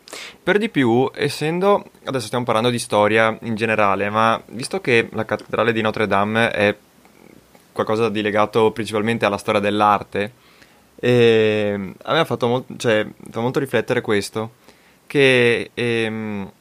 Per 0.43 0.57
di 0.57 0.67
più, 0.67 1.09
essendo 1.15 1.91
adesso 2.03 2.25
stiamo 2.25 2.43
parlando 2.43 2.69
di 2.69 2.79
storia 2.79 3.37
in 3.43 3.55
generale, 3.55 4.09
ma 4.09 4.41
visto 4.47 4.81
che 4.81 5.07
la 5.13 5.23
cattedrale 5.23 5.71
di 5.71 5.79
Notre 5.79 6.07
Dame 6.07 6.51
è 6.51 6.75
qualcosa 7.71 8.09
di 8.09 8.21
legato 8.21 8.71
principalmente 8.71 9.25
alla 9.25 9.37
storia 9.37 9.61
dell'arte, 9.61 10.33
e 10.99 11.93
a 12.03 12.11
me 12.11 12.19
ha 12.19 12.25
fatto, 12.25 12.47
mo- 12.47 12.65
cioè, 12.75 13.07
fa 13.31 13.39
molto 13.39 13.59
riflettere 13.59 14.01
questo 14.01 14.67
che 15.09 15.71
ehm, 15.73 16.51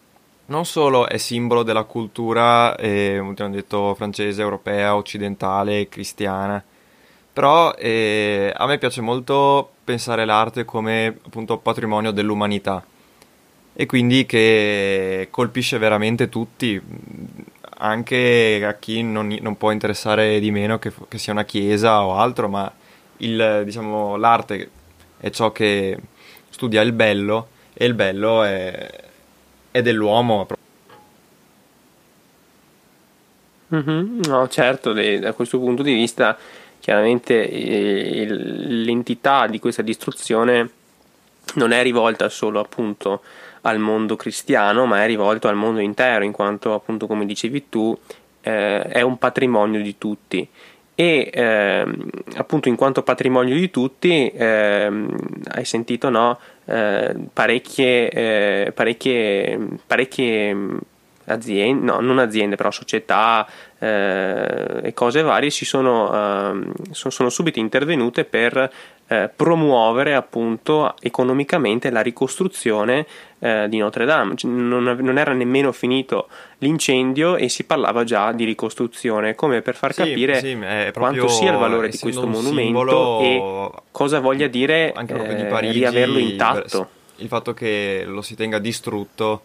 non 0.46 0.64
solo 0.64 1.06
è 1.06 1.18
simbolo 1.18 1.62
della 1.62 1.84
cultura, 1.84 2.74
eh, 2.76 3.20
detto, 3.50 3.94
francese, 3.94 4.40
europea, 4.40 4.96
occidentale, 4.96 5.88
cristiana, 5.90 6.62
Però 7.32 7.74
eh, 7.74 8.52
a 8.56 8.66
me 8.66 8.78
piace 8.78 9.02
molto 9.02 9.70
pensare 9.84 10.24
l'arte 10.24 10.64
come 10.64 11.18
appunto 11.26 11.58
patrimonio 11.58 12.10
dell'umanità 12.10 12.84
e 13.74 13.86
quindi 13.86 14.26
che 14.26 15.28
colpisce 15.30 15.78
veramente 15.78 16.28
tutti, 16.30 16.80
anche 17.78 18.64
a 18.64 18.74
chi 18.74 19.02
non, 19.02 19.36
non 19.40 19.56
può 19.58 19.70
interessare 19.72 20.40
di 20.40 20.50
meno 20.50 20.78
che, 20.78 20.92
che, 21.08 21.18
sia 21.18 21.32
una 21.32 21.44
chiesa 21.44 22.02
o 22.04 22.16
altro, 22.16 22.48
ma 22.48 22.72
il, 23.18 23.62
diciamo, 23.64 24.16
l'arte 24.16 24.70
è 25.18 25.30
ciò 25.30 25.52
che 25.52 25.98
studia 26.50 26.80
il 26.80 26.92
bello 26.92 27.56
e 27.80 27.86
il 27.86 27.94
bello 27.94 28.42
è, 28.42 28.90
è 29.70 29.82
dell'uomo. 29.82 30.48
Mm-hmm, 33.72 34.20
no, 34.24 34.48
certo, 34.48 34.92
da 34.92 35.32
questo 35.32 35.60
punto 35.60 35.84
di 35.84 35.94
vista 35.94 36.36
chiaramente 36.80 37.48
eh, 37.48 38.26
l'entità 38.26 39.46
di 39.46 39.60
questa 39.60 39.82
distruzione 39.82 40.70
non 41.54 41.70
è 41.70 41.80
rivolta 41.84 42.28
solo 42.28 42.58
appunto 42.58 43.22
al 43.60 43.78
mondo 43.78 44.16
cristiano, 44.16 44.84
ma 44.84 45.04
è 45.04 45.06
rivolto 45.06 45.46
al 45.46 45.54
mondo 45.54 45.78
intero, 45.78 46.24
in 46.24 46.32
quanto 46.32 46.74
appunto 46.74 47.06
come 47.06 47.26
dicevi 47.26 47.68
tu 47.68 47.96
eh, 48.40 48.82
è 48.82 49.02
un 49.02 49.18
patrimonio 49.18 49.80
di 49.80 49.96
tutti 49.98 50.48
e 50.96 51.30
eh, 51.32 51.86
appunto 52.34 52.68
in 52.68 52.74
quanto 52.74 53.04
patrimonio 53.04 53.54
di 53.54 53.70
tutti 53.70 54.28
eh, 54.30 55.06
hai 55.50 55.64
sentito 55.64 56.10
no, 56.10 56.40
parecchie, 57.34 58.10
eh, 58.12 58.72
parecchie, 58.72 59.58
parecchie 59.86 60.54
aziende, 61.28 61.84
no, 61.84 62.00
non 62.00 62.18
aziende, 62.18 62.56
però 62.56 62.70
società 62.70 63.46
eh, 63.78 64.80
e 64.82 64.92
cose 64.94 65.22
varie 65.22 65.50
si 65.50 65.64
sono, 65.64 66.52
eh, 66.52 66.72
sono 66.90 67.28
subito 67.28 67.58
intervenute 67.58 68.24
per 68.24 68.70
eh, 69.10 69.30
promuovere 69.34 70.14
appunto 70.14 70.94
economicamente 71.00 71.90
la 71.90 72.00
ricostruzione 72.00 73.06
eh, 73.38 73.66
di 73.68 73.78
Notre 73.78 74.04
Dame. 74.04 74.36
Cioè, 74.36 74.50
non, 74.50 74.82
non, 74.82 75.18
era 75.18 75.32
nemmeno 75.32 75.72
finito 75.72 76.28
l'incendio 76.58 77.36
e 77.36 77.48
si 77.48 77.64
parlava 77.64 78.04
già 78.04 78.32
di 78.32 78.44
ricostruzione, 78.44 79.34
come 79.34 79.62
per 79.62 79.76
far 79.76 79.92
sì, 79.92 80.02
capire 80.02 80.40
sì, 80.40 80.58
quanto 80.92 81.28
sia 81.28 81.52
il 81.52 81.58
valore 81.58 81.88
di 81.88 81.98
questo 81.98 82.26
monumento 82.26 83.20
e 83.20 83.70
cosa 83.90 84.20
voglia 84.20 84.46
dire 84.46 84.92
anche 84.94 85.14
di 85.34 85.44
Parigi, 85.44 85.78
riaverlo 85.78 86.18
intatto. 86.18 86.90
Il 87.16 87.28
fatto 87.28 87.52
che 87.52 88.04
lo 88.06 88.22
si 88.22 88.36
tenga 88.36 88.58
distrutto 88.58 89.42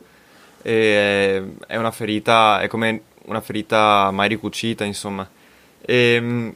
è, 0.63 1.43
è 1.67 1.75
una 1.75 1.91
ferita, 1.91 2.61
è 2.61 2.67
come 2.67 3.01
una 3.25 3.41
ferita 3.41 4.09
mai 4.11 4.29
ricucita, 4.29 4.83
insomma. 4.83 5.29
E, 5.81 6.13
ehm, 6.15 6.55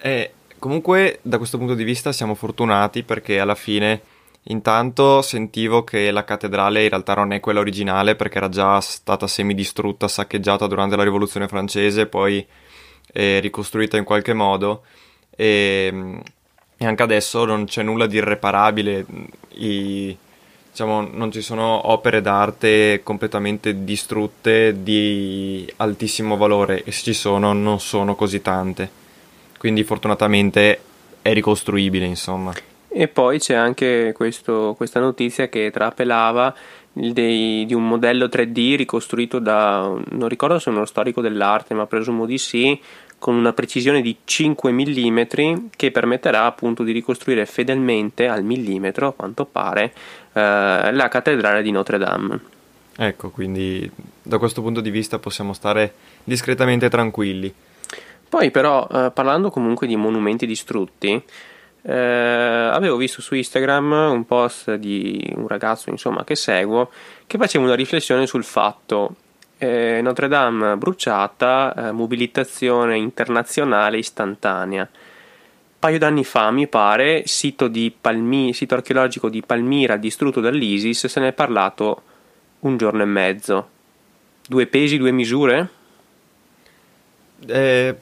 è, 0.00 0.30
comunque, 0.58 1.20
da 1.22 1.38
questo 1.38 1.56
punto 1.58 1.74
di 1.74 1.84
vista, 1.84 2.12
siamo 2.12 2.34
fortunati 2.34 3.02
perché 3.02 3.40
alla 3.40 3.54
fine, 3.54 4.02
intanto 4.44 5.22
sentivo 5.22 5.84
che 5.84 6.10
la 6.10 6.24
cattedrale 6.24 6.82
in 6.82 6.88
realtà 6.90 7.14
non 7.14 7.32
è 7.32 7.40
quella 7.40 7.60
originale 7.60 8.16
perché 8.16 8.38
era 8.38 8.48
già 8.48 8.80
stata 8.80 9.26
semidistrutta, 9.26 10.08
saccheggiata 10.08 10.66
durante 10.66 10.96
la 10.96 11.04
rivoluzione 11.04 11.48
francese, 11.48 12.06
poi 12.06 12.46
eh, 13.12 13.40
ricostruita 13.40 13.96
in 13.96 14.04
qualche 14.04 14.32
modo. 14.34 14.84
E, 15.30 16.20
e, 16.76 16.86
anche 16.86 17.02
adesso 17.02 17.44
non 17.44 17.64
c'è 17.66 17.82
nulla 17.82 18.06
di 18.06 18.16
irreparabile. 18.16 19.06
I, 19.54 20.16
diciamo, 20.76 21.08
non 21.10 21.32
ci 21.32 21.40
sono 21.40 21.90
opere 21.90 22.20
d'arte 22.20 23.00
completamente 23.02 23.82
distrutte 23.82 24.82
di 24.82 25.66
altissimo 25.76 26.36
valore 26.36 26.84
e 26.84 26.92
se 26.92 27.02
ci 27.02 27.12
sono 27.14 27.54
non 27.54 27.80
sono 27.80 28.14
così 28.14 28.42
tante. 28.42 28.90
Quindi 29.56 29.84
fortunatamente 29.84 30.78
è 31.22 31.32
ricostruibile, 31.32 32.04
insomma. 32.04 32.52
E 32.88 33.08
poi 33.08 33.38
c'è 33.38 33.54
anche 33.54 34.12
questo, 34.14 34.74
questa 34.76 35.00
notizia 35.00 35.48
che 35.48 35.70
trapelava 35.70 36.54
dei, 36.92 37.64
di 37.64 37.72
un 37.72 37.88
modello 37.88 38.26
3D 38.26 38.76
ricostruito 38.76 39.38
da, 39.38 39.90
non 40.10 40.28
ricordo 40.28 40.58
se 40.58 40.68
è 40.68 40.74
uno 40.74 40.84
storico 40.84 41.22
dell'arte, 41.22 41.72
ma 41.72 41.86
presumo 41.86 42.26
di 42.26 42.36
sì, 42.36 42.78
con 43.18 43.34
una 43.34 43.52
precisione 43.52 44.02
di 44.02 44.16
5 44.24 44.72
mm 44.72 45.20
che 45.74 45.90
permetterà 45.90 46.44
appunto 46.44 46.82
di 46.82 46.92
ricostruire 46.92 47.46
fedelmente 47.46 48.28
al 48.28 48.44
millimetro, 48.44 49.08
a 49.08 49.12
quanto 49.12 49.44
pare, 49.44 49.92
eh, 50.32 50.92
la 50.92 51.08
cattedrale 51.08 51.62
di 51.62 51.70
Notre 51.70 51.98
Dame. 51.98 52.40
Ecco, 52.98 53.30
quindi 53.30 53.90
da 54.22 54.38
questo 54.38 54.62
punto 54.62 54.80
di 54.80 54.90
vista 54.90 55.18
possiamo 55.18 55.52
stare 55.52 55.94
discretamente 56.24 56.88
tranquilli. 56.88 57.52
Poi 58.28 58.50
però, 58.50 58.88
eh, 58.90 59.10
parlando 59.12 59.50
comunque 59.50 59.86
di 59.86 59.96
monumenti 59.96 60.46
distrutti, 60.46 61.22
eh, 61.82 61.92
avevo 61.92 62.96
visto 62.96 63.22
su 63.22 63.34
Instagram 63.34 63.92
un 63.92 64.24
post 64.26 64.74
di 64.74 65.32
un 65.36 65.46
ragazzo 65.46 65.90
insomma, 65.90 66.24
che 66.24 66.34
seguo 66.34 66.90
che 67.26 67.38
faceva 67.38 67.64
una 67.64 67.74
riflessione 67.74 68.26
sul 68.26 68.42
fatto 68.42 69.14
eh, 69.58 70.00
Notre 70.02 70.28
Dame 70.28 70.76
bruciata, 70.76 71.88
eh, 71.88 71.92
mobilitazione 71.92 72.96
internazionale 72.96 73.98
istantanea. 73.98 74.82
Un 74.82 75.78
paio 75.78 75.98
d'anni 75.98 76.24
fa, 76.24 76.50
mi 76.50 76.66
pare, 76.66 77.22
sito, 77.26 77.70
Palmi- 78.00 78.52
sito 78.52 78.74
archeologico 78.74 79.28
di 79.28 79.42
Palmira 79.42 79.96
distrutto 79.96 80.40
dall'ISIS, 80.40 81.06
se 81.06 81.20
ne 81.20 81.28
è 81.28 81.32
parlato 81.32 82.02
un 82.60 82.76
giorno 82.76 83.02
e 83.02 83.06
mezzo. 83.06 83.68
Due 84.46 84.66
pesi, 84.66 84.96
due 84.96 85.12
misure? 85.12 85.68
Eh, 87.46 87.96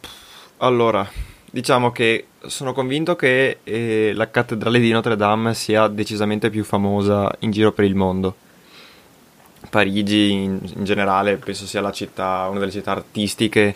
allora, 0.59 1.07
diciamo 1.51 1.93
che 1.93 2.27
sono 2.47 2.73
convinto 2.73 3.17
che 3.17 3.59
eh, 3.65 4.13
la 4.15 4.31
cattedrale 4.31 4.79
di 4.79 4.91
Notre 4.91 5.17
Dame 5.17 5.55
sia 5.55 5.89
decisamente 5.89 6.51
più 6.51 6.65
famosa 6.65 7.31
in 7.41 7.51
giro 7.51 7.73
per 7.73 7.85
il 7.85 7.95
mondo 7.95 8.37
Parigi 9.75 10.31
in, 10.31 10.61
in, 10.77 10.85
generale 10.85 11.35
penso 11.35 11.67
sia 11.67 11.91
città, 11.91 12.47
una 12.49 12.61
delle 12.61 12.71
città 12.71 12.93
artistiche 12.93 13.75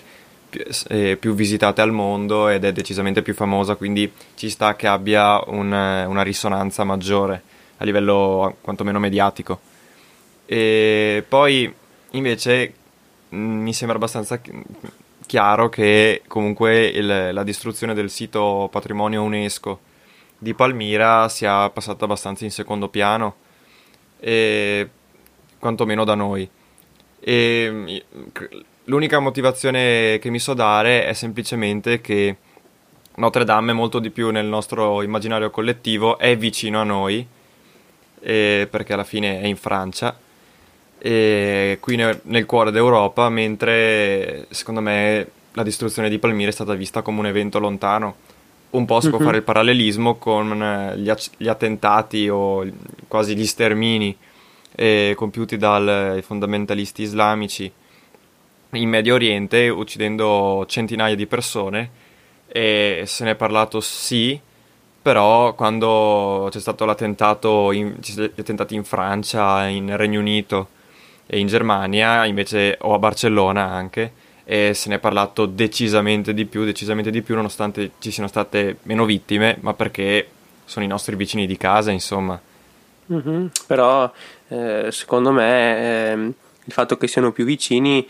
più, 0.49 0.62
eh, 0.90 1.17
più, 1.17 1.35
visitate 1.35 1.81
al 1.81 1.90
mondo 1.90 2.49
ed 2.49 2.64
è 2.64 2.71
decisamente 2.71 3.21
più 3.21 3.35
famosa, 3.35 3.75
quindi 3.75 4.09
ci 4.37 4.49
sta 4.49 4.76
che 4.76 4.87
abbia 4.87 5.43
un, 5.49 5.73
una 5.73 6.23
risonanza 6.23 6.85
maggiore 6.85 7.43
a 7.78 7.85
livello 7.85 8.59
quantomeno 8.61 9.00
mediatico. 9.00 9.59
E 10.47 11.25
poi 11.28 11.75
invece 12.12 12.75
mm, 13.35 13.61
mi 13.61 13.73
sembra 13.73 13.97
abbastanza 13.97 14.40
chiaro 15.26 15.69
che 15.69 16.23
comunque 16.28 16.87
il, 16.87 17.31
la 17.33 17.43
distruzione 17.43 17.93
del 17.93 18.09
sito 18.09 18.69
patrimonio 18.71 19.25
UNESCO 19.25 19.81
di 20.38 20.55
Palmira 20.55 21.28
sia 21.28 21.69
passata 21.71 22.05
abbastanza 22.05 22.45
in 22.45 22.52
secondo 22.52 22.88
piano. 22.88 23.35
E 24.21 24.90
quantomeno 25.58 26.04
da 26.04 26.14
noi. 26.14 26.48
E 27.20 28.04
l'unica 28.84 29.18
motivazione 29.18 30.18
che 30.20 30.30
mi 30.30 30.38
so 30.38 30.54
dare 30.54 31.06
è 31.06 31.12
semplicemente 31.12 32.00
che 32.00 32.36
Notre 33.16 33.44
Dame 33.44 33.72
è 33.72 33.74
molto 33.74 33.98
di 33.98 34.10
più 34.10 34.30
nel 34.30 34.46
nostro 34.46 35.02
immaginario 35.02 35.50
collettivo, 35.50 36.18
è 36.18 36.36
vicino 36.36 36.80
a 36.80 36.84
noi, 36.84 37.26
perché 38.20 38.92
alla 38.92 39.04
fine 39.04 39.40
è 39.40 39.46
in 39.46 39.56
Francia, 39.56 40.16
e 40.98 41.78
qui 41.80 41.96
nel, 41.96 42.20
nel 42.24 42.46
cuore 42.46 42.70
d'Europa, 42.70 43.28
mentre 43.28 44.46
secondo 44.50 44.80
me 44.80 45.28
la 45.52 45.62
distruzione 45.62 46.08
di 46.08 46.18
Palmira 46.18 46.50
è 46.50 46.52
stata 46.52 46.74
vista 46.74 47.02
come 47.02 47.18
un 47.18 47.26
evento 47.26 47.58
lontano. 47.58 48.16
Un 48.70 48.84
po' 48.84 49.00
si 49.00 49.08
può 49.08 49.18
fare 49.18 49.38
il 49.38 49.42
parallelismo 49.42 50.16
con 50.16 50.94
gli, 50.96 51.10
gli 51.38 51.48
attentati 51.48 52.28
o 52.28 52.64
quasi 53.08 53.34
gli 53.34 53.46
stermini 53.46 54.16
eh, 54.80 55.14
compiuti 55.16 55.56
dai 55.56 56.23
fondamentalisti 56.23 57.02
islamici 57.02 57.70
in 58.70 58.88
Medio 58.88 59.14
Oriente, 59.14 59.68
uccidendo 59.68 60.64
centinaia 60.68 61.16
di 61.16 61.26
persone. 61.26 61.90
E 62.47 63.02
se 63.04 63.25
ne 63.25 63.32
è 63.32 63.35
parlato 63.35 63.80
sì, 63.80 64.38
però 65.02 65.54
quando 65.54 66.47
c'è 66.49 66.61
stato 66.61 66.85
l'attentato, 66.85 67.73
in, 67.73 67.97
gli 67.99 68.40
attentati 68.40 68.76
in 68.76 68.85
Francia, 68.85 69.66
in 69.66 69.97
Regno 69.97 70.20
Unito 70.20 70.68
e 71.26 71.40
in 71.40 71.49
Germania, 71.49 72.25
invece, 72.25 72.78
o 72.82 72.94
a 72.94 73.00
Barcellona 73.00 73.68
anche, 73.68 74.12
e 74.44 74.75
se 74.75 74.88
ne 74.90 74.94
è 74.94 74.99
parlato 75.00 75.47
decisamente 75.47 76.32
di 76.32 76.44
più, 76.44 76.64
decisamente 76.64 77.11
di 77.11 77.20
più, 77.23 77.35
nonostante 77.35 77.90
ci 77.99 78.12
siano 78.12 78.28
state 78.28 78.76
meno 78.85 79.04
vittime, 79.04 79.58
ma 79.61 79.75
perché 79.75 80.28
sono 80.64 80.85
i 80.85 80.88
nostri 80.88 81.16
vicini 81.16 81.49
di 81.49 81.56
casa, 81.56 81.90
insomma. 81.90 82.40
Mm-hmm. 83.12 83.47
Però 83.66 84.11
eh, 84.49 84.88
secondo 84.90 85.31
me 85.31 85.78
eh, 85.78 86.12
il 86.12 86.73
fatto 86.73 86.97
che 86.97 87.07
siano 87.07 87.33
più 87.33 87.45
vicini 87.45 88.07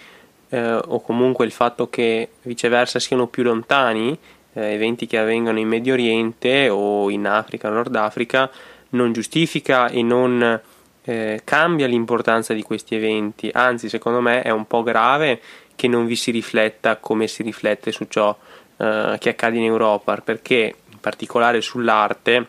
eh, 0.51 0.75
o 0.75 1.01
comunque 1.01 1.45
il 1.45 1.53
fatto 1.53 1.89
che 1.91 2.31
viceversa 2.43 2.99
siano 2.99 3.27
più 3.27 3.43
lontani, 3.43 4.17
eh, 4.53 4.73
eventi 4.73 5.07
che 5.07 5.19
avvengono 5.19 5.59
in 5.59 5.69
Medio 5.69 5.93
Oriente 5.95 6.69
o 6.69 7.11
in 7.11 7.27
Africa, 7.27 7.69
Nord 7.69 7.95
Africa, 7.97 8.51
non 8.91 9.13
giustifica 9.13 9.89
e 9.89 10.03
non 10.03 10.61
eh, 11.03 11.41
cambia 11.45 11.87
l'importanza 11.87 12.55
di 12.55 12.63
questi 12.63 12.95
eventi, 12.95 13.51
anzi 13.53 13.89
secondo 13.89 14.21
me 14.21 14.43
è 14.43 14.51
un 14.51 14.67
po' 14.67 14.83
grave 14.83 15.41
che 15.75 15.89
non 15.89 16.07
vi 16.07 16.17
si 16.17 16.31
rifletta 16.31 16.97
come 16.97 17.27
si 17.29 17.43
riflette 17.43 17.93
su 17.93 18.07
ciò 18.09 18.37
eh, 18.77 19.17
che 19.19 19.29
accade 19.29 19.57
in 19.57 19.65
Europa, 19.65 20.17
perché 20.17 20.75
in 20.91 21.01
particolare 21.01 21.61
sull'arte, 21.61 22.47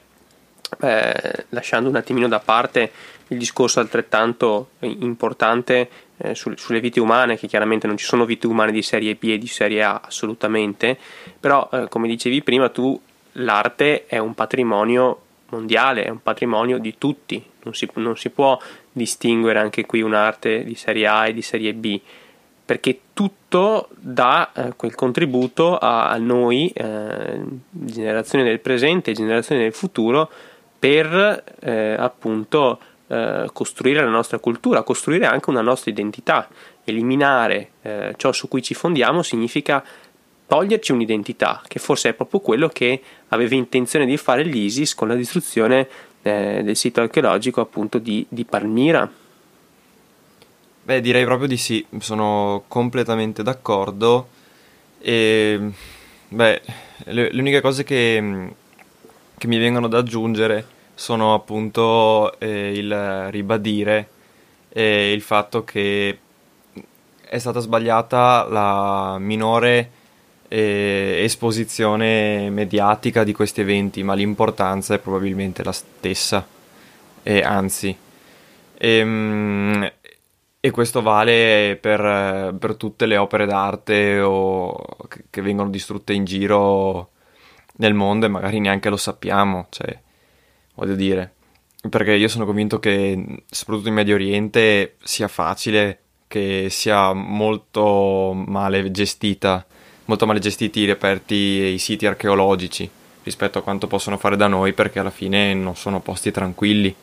lasciando 1.50 1.90
un 1.90 1.96
attimino 1.96 2.28
da 2.28 2.40
parte 2.40 2.92
il 3.30 3.38
discorso 3.38 3.80
altrettanto 3.80 4.72
importante 4.80 5.90
eh, 6.18 6.36
su, 6.36 6.54
sulle 6.56 6.80
vite 6.80 7.00
umane, 7.00 7.38
che 7.38 7.48
chiaramente 7.48 7.88
non 7.88 7.98
ci 7.98 8.06
sono 8.06 8.26
vite 8.26 8.48
umane 8.48 8.72
di 8.72 8.82
serie 8.82 9.16
B 9.16 9.26
e 9.26 9.38
di 9.38 9.48
serie 9.48 9.84
A 9.84 10.02
assolutamente, 10.06 10.98
però 11.40 11.68
eh, 11.72 11.88
come 11.90 12.08
dicevi 12.08 12.42
prima 12.44 12.70
tu 12.70 13.00
l'arte 13.34 14.06
è 14.06 14.18
un 14.18 14.34
patrimonio 14.34 15.22
mondiale, 15.50 16.04
è 16.04 16.10
un 16.10 16.22
patrimonio 16.22 16.78
di 16.80 16.96
tutti, 16.98 17.44
non 17.64 17.74
si, 17.74 17.90
non 17.96 18.18
si 18.18 18.30
può 18.30 18.60
distinguere 18.92 19.60
anche 19.60 19.86
qui 19.86 20.02
un'arte 20.02 20.64
di 20.64 20.76
serie 20.76 21.08
A 21.08 21.28
e 21.28 21.34
di 21.34 21.42
serie 21.42 21.74
B, 21.74 22.00
perché 22.66 23.00
tutto 23.14 23.90
dà 23.96 24.52
eh, 24.54 24.74
quel 24.76 24.94
contributo 24.94 25.78
a, 25.78 26.10
a 26.10 26.18
noi, 26.18 26.70
eh, 26.70 27.42
generazioni 27.70 28.44
del 28.44 28.60
presente 28.60 29.12
e 29.12 29.14
generazioni 29.14 29.62
del 29.62 29.74
futuro, 29.74 30.30
per 30.78 31.44
eh, 31.60 31.96
appunto 31.98 32.80
eh, 33.10 33.50
costruire 33.52 34.04
la 34.04 34.10
nostra 34.10 34.40
cultura, 34.40 34.84
costruire 34.84 35.26
anche 35.26 35.50
una 35.50 35.62
nostra 35.62 35.92
identità. 35.92 36.48
Eliminare 36.84 37.72
eh, 37.82 38.14
ciò 38.18 38.32
su 38.32 38.48
cui 38.48 38.62
ci 38.62 38.74
fondiamo 38.74 39.24
significa 39.24 39.84
toglierci 40.48 40.92
un'identità, 40.92 41.62
che 41.68 41.80
forse 41.80 42.10
è 42.10 42.14
proprio 42.14 42.40
quello 42.40 42.70
che 42.70 43.02
aveva 43.30 43.56
intenzione 43.56 44.06
di 44.06 44.18
fare 44.18 44.44
l'ISIS 44.44 44.96
con 44.96 45.08
la 45.08 45.16
distruzione 45.16 45.88
eh, 46.22 46.62
del 46.64 46.76
sito 46.76 47.02
archeologico 47.02 47.62
appunto 47.62 48.00
di, 48.00 48.26
di 48.28 48.46
Palmira. 48.46 49.12
Beh, 50.84 51.02
direi 51.02 51.24
proprio 51.24 51.48
di 51.48 51.58
sì, 51.58 51.86
sono 52.00 52.64
completamente 52.68 53.44
d'accordo. 53.44 54.28
E, 55.00 55.72
beh, 56.28 56.62
le, 57.06 57.32
le 57.32 57.40
uniche 57.40 57.62
cose 57.62 57.84
che, 57.84 58.54
che, 59.38 59.48
mi 59.48 59.60
vengono 59.60 59.88
da 59.88 60.00
aggiungere 60.00 60.66
sono 61.00 61.34
appunto 61.34 62.38
eh, 62.40 62.74
il 62.78 63.32
ribadire 63.32 64.10
eh, 64.68 65.14
il 65.14 65.22
fatto 65.22 65.64
che 65.64 66.20
è 67.22 67.38
stata 67.38 67.62
sbagliata 67.62 68.46
la 68.50 69.18
minore 69.18 69.92
eh, 70.50 71.22
esposizione 71.24 72.50
mediatica 72.50 73.24
di 73.24 73.32
questi 73.32 73.62
eventi, 73.62 74.04
ma 74.04 74.14
l'importanza 74.14 74.94
è 74.94 75.00
probabilmente 75.00 75.64
la 75.64 75.72
stessa, 75.72 76.46
e 77.24 77.42
anzi. 77.44 77.98
E, 78.78 78.98
ehm, 78.98 79.92
e 80.60 80.72
questo 80.72 81.02
vale 81.02 81.78
per, 81.80 82.56
per, 82.60 82.76
tutte 82.76 83.06
le 83.06 83.16
opere 83.16 83.46
d'arte 83.46 84.20
o, 84.20 84.76
che, 85.08 85.24
che, 85.30 85.42
vengono 85.42 85.70
distrutte 85.70 86.12
in 86.12 86.26
giro 86.26 87.12
nel 87.78 87.94
mondo 87.94 88.26
e 88.26 88.30
magari 88.30 88.60
neanche 88.60 88.90
lo 88.90 88.98
sappiamo, 88.98 89.68
cioè, 89.70 89.98
voglio 90.80 90.96
dire, 90.96 91.34
perché 91.90 92.14
io 92.14 92.28
sono 92.28 92.46
convinto 92.46 92.80
che 92.80 93.44
soprattutto 93.50 93.90
in 93.90 93.94
Medio 93.94 94.16
Oriente 94.16 94.96
sia 95.04 95.28
facile 95.28 96.00
che 96.28 96.68
sia 96.70 97.14
molto 97.14 98.34
male 98.34 98.92
gestita 98.92 99.66
molto 100.10 100.26
male 100.26 100.40
gestiti 100.40 100.82
i 100.82 100.86
reperti 100.86 101.62
e 101.62 101.70
i 101.70 101.78
siti 101.78 102.08
archeologici 102.08 102.90
rispetto 103.24 103.60
a 103.60 103.62
quanto 103.62 103.86
possono 103.86 104.18
fare 104.18 104.36
da 104.36 104.48
noi 104.48 104.74
perché 104.74 104.98
alla 105.00 105.12
fine 105.12 105.54
non 105.54 105.76
sono 105.76 106.02
posti 106.02 106.32
tranquilli. 106.32 106.94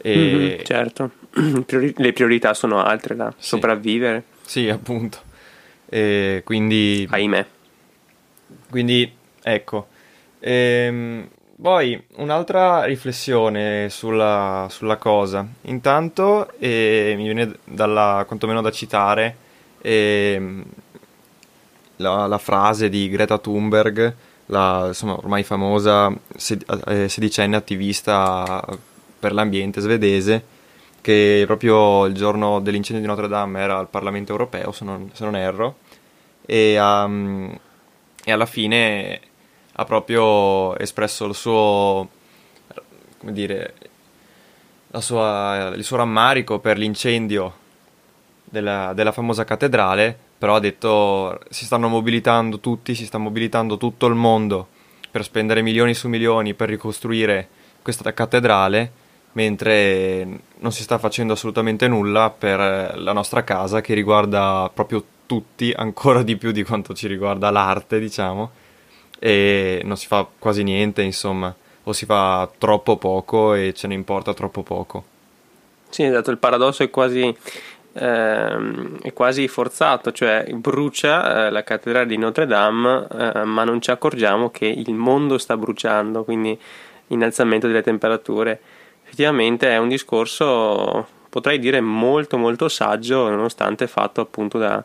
E... 0.00 0.16
Mm-hmm, 0.16 0.64
certo, 0.64 1.10
le 1.96 2.12
priorità 2.14 2.54
sono 2.54 2.82
altre 2.82 3.14
da 3.14 3.32
sì. 3.36 3.48
sopravvivere. 3.48 4.24
Sì, 4.42 4.70
appunto. 4.70 5.18
E 5.86 6.40
quindi... 6.44 7.06
Ahimè. 7.10 7.46
Quindi, 8.70 9.12
ecco. 9.42 9.88
Ehm, 10.40 11.28
poi 11.60 12.02
un'altra 12.16 12.84
riflessione 12.84 13.88
sulla, 13.90 14.66
sulla 14.70 14.96
cosa. 14.96 15.46
Intanto 15.62 16.50
eh, 16.58 17.14
mi 17.16 17.24
viene 17.24 17.56
dalla, 17.64 18.24
quantomeno 18.26 18.60
da 18.60 18.70
citare 18.70 19.36
eh, 19.80 20.62
la, 21.96 22.26
la 22.26 22.38
frase 22.38 22.88
di 22.88 23.08
Greta 23.08 23.38
Thunberg, 23.38 24.14
la 24.46 24.84
insomma, 24.88 25.16
ormai 25.16 25.42
famosa 25.42 26.12
eh, 26.86 27.08
sedicenne 27.08 27.56
attivista 27.56 28.62
per 29.18 29.32
l'ambiente 29.32 29.80
svedese, 29.80 30.44
che 31.00 31.44
proprio 31.46 32.06
il 32.06 32.14
giorno 32.14 32.60
dell'incendio 32.60 33.04
di 33.04 33.10
Notre 33.10 33.28
Dame 33.28 33.60
era 33.60 33.78
al 33.78 33.88
Parlamento 33.88 34.32
europeo, 34.32 34.72
se 34.72 34.84
non, 34.84 35.10
se 35.12 35.24
non 35.24 35.36
erro, 35.36 35.76
e, 36.44 36.78
um, 36.80 37.58
e, 38.24 38.32
alla 38.32 38.46
fine 38.46 39.20
ha 39.76 39.84
proprio 39.84 40.76
espresso 40.78 41.26
il 41.26 41.34
suo, 41.34 42.08
come 43.18 43.32
dire, 43.32 43.74
sua, 44.98 45.72
il 45.74 45.84
suo 45.84 45.96
rammarico 45.96 46.58
per 46.58 46.78
l'incendio 46.78 47.54
della, 48.44 48.92
della 48.94 49.12
famosa 49.12 49.44
cattedrale 49.44 50.24
però 50.44 50.56
ha 50.56 50.60
detto 50.60 51.40
si 51.48 51.64
stanno 51.64 51.88
mobilitando 51.88 52.60
tutti, 52.60 52.94
si 52.94 53.06
sta 53.06 53.16
mobilitando 53.16 53.78
tutto 53.78 54.04
il 54.04 54.14
mondo 54.14 54.68
per 55.10 55.24
spendere 55.24 55.62
milioni 55.62 55.94
su 55.94 56.06
milioni 56.08 56.52
per 56.52 56.68
ricostruire 56.68 57.48
questa 57.80 58.12
cattedrale, 58.12 58.92
mentre 59.32 60.40
non 60.58 60.70
si 60.70 60.82
sta 60.82 60.98
facendo 60.98 61.32
assolutamente 61.32 61.88
nulla 61.88 62.28
per 62.28 62.58
la 62.98 63.12
nostra 63.12 63.42
casa 63.42 63.80
che 63.80 63.94
riguarda 63.94 64.70
proprio 64.74 65.02
tutti, 65.24 65.72
ancora 65.74 66.22
di 66.22 66.36
più 66.36 66.50
di 66.50 66.62
quanto 66.62 66.92
ci 66.92 67.06
riguarda 67.06 67.50
l'arte, 67.50 67.98
diciamo, 67.98 68.50
e 69.18 69.80
non 69.84 69.96
si 69.96 70.06
fa 70.06 70.26
quasi 70.38 70.62
niente, 70.62 71.02
insomma, 71.02 71.54
o 71.84 71.92
si 71.92 72.06
fa 72.06 72.50
troppo 72.58 72.96
poco 72.96 73.54
e 73.54 73.72
ce 73.74 73.86
ne 73.86 73.94
importa 73.94 74.34
troppo 74.34 74.62
poco. 74.62 75.04
Sì, 75.88 76.02
esatto, 76.02 76.30
il 76.30 76.38
paradosso 76.38 76.82
è 76.82 76.90
quasi 76.90 77.34
ehm, 77.94 78.98
è 79.00 79.12
quasi 79.12 79.48
forzato, 79.48 80.12
cioè 80.12 80.44
brucia 80.54 81.46
eh, 81.46 81.50
la 81.50 81.62
cattedrale 81.62 82.06
di 82.06 82.16
Notre 82.16 82.46
Dame, 82.46 83.06
eh, 83.10 83.44
ma 83.44 83.64
non 83.64 83.80
ci 83.80 83.90
accorgiamo 83.90 84.50
che 84.50 84.66
il 84.66 84.92
mondo 84.94 85.38
sta 85.38 85.56
bruciando, 85.56 86.24
quindi 86.24 86.58
innalzamento 87.08 87.66
delle 87.66 87.82
temperature. 87.82 88.60
Effettivamente 89.04 89.68
è 89.68 89.76
un 89.78 89.88
discorso, 89.88 91.06
potrei 91.28 91.58
dire, 91.58 91.80
molto 91.80 92.36
molto 92.36 92.68
saggio, 92.68 93.28
nonostante 93.28 93.86
fatto 93.86 94.20
appunto 94.20 94.58
da, 94.58 94.82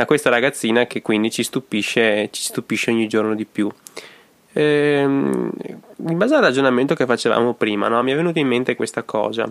da 0.00 0.06
questa 0.06 0.30
ragazzina 0.30 0.86
che 0.86 1.02
quindi 1.02 1.30
ci 1.30 1.42
stupisce, 1.42 2.30
ci 2.32 2.42
stupisce 2.42 2.90
ogni 2.90 3.06
giorno 3.06 3.34
di 3.34 3.44
più. 3.44 3.70
Ehm, 4.54 5.50
in 6.08 6.16
base 6.16 6.34
al 6.34 6.40
ragionamento 6.40 6.94
che 6.94 7.04
facevamo 7.04 7.52
prima, 7.52 7.88
no, 7.88 8.02
mi 8.02 8.12
è 8.12 8.16
venuta 8.16 8.38
in 8.38 8.46
mente 8.46 8.76
questa 8.76 9.02
cosa. 9.02 9.46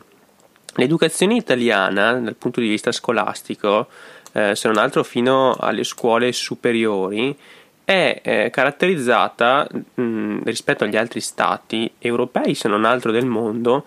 L'educazione 0.74 1.36
italiana, 1.36 2.14
dal 2.14 2.34
punto 2.34 2.62
di 2.62 2.68
vista 2.68 2.92
scolastico, 2.92 3.90
eh, 4.32 4.56
se 4.56 4.68
non 4.68 4.78
altro 4.78 5.04
fino 5.04 5.56
alle 5.60 5.84
scuole 5.84 6.32
superiori, 6.32 7.38
è 7.84 8.20
eh, 8.24 8.50
caratterizzata 8.52 9.68
mh, 9.94 10.40
rispetto 10.46 10.84
agli 10.84 10.98
altri 10.98 11.22
stati 11.22 11.92
europei, 12.00 12.56
se 12.56 12.68
non 12.68 12.86
altro 12.86 13.12
del 13.12 13.28
mondo, 13.28 13.86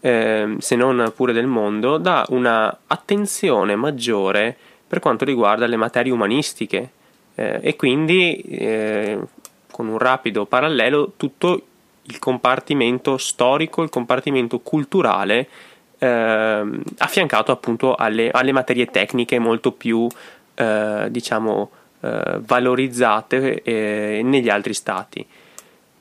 eh, 0.00 0.56
se 0.58 0.76
non 0.76 1.10
pure 1.16 1.32
del 1.32 1.46
mondo, 1.46 1.96
da 1.96 2.26
una 2.28 2.80
attenzione 2.86 3.76
maggiore 3.76 4.58
per 4.92 5.00
quanto 5.00 5.24
riguarda 5.24 5.64
le 5.64 5.76
materie 5.76 6.12
umanistiche 6.12 6.90
eh, 7.34 7.60
e 7.62 7.76
quindi 7.76 8.42
eh, 8.42 9.18
con 9.70 9.88
un 9.88 9.96
rapido 9.96 10.44
parallelo 10.44 11.14
tutto 11.16 11.62
il 12.02 12.18
compartimento 12.18 13.16
storico, 13.16 13.82
il 13.82 13.88
compartimento 13.88 14.58
culturale 14.58 15.48
ehm, 15.96 16.82
affiancato 16.98 17.52
appunto 17.52 17.94
alle, 17.94 18.30
alle, 18.30 18.52
materie 18.52 18.84
tecniche 18.84 19.38
molto 19.38 19.72
più 19.72 20.06
eh, 20.56 21.06
diciamo 21.08 21.70
eh, 22.00 22.40
valorizzate 22.40 23.62
eh, 23.62 24.20
negli 24.22 24.50
altri 24.50 24.74
stati. 24.74 25.26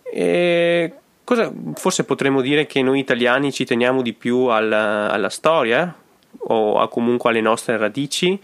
E 0.04 0.94
cosa, 1.24 1.50
forse 1.76 2.04
potremmo 2.04 2.42
dire 2.42 2.66
che 2.66 2.82
noi 2.82 3.00
italiani 3.00 3.54
ci 3.54 3.64
teniamo 3.64 4.02
di 4.02 4.12
più 4.12 4.48
alla, 4.48 5.10
alla 5.10 5.30
storia 5.30 5.96
o 6.48 6.80
a 6.80 6.90
comunque 6.90 7.30
alle 7.30 7.42
nostre 7.42 7.78
radici 7.78 8.40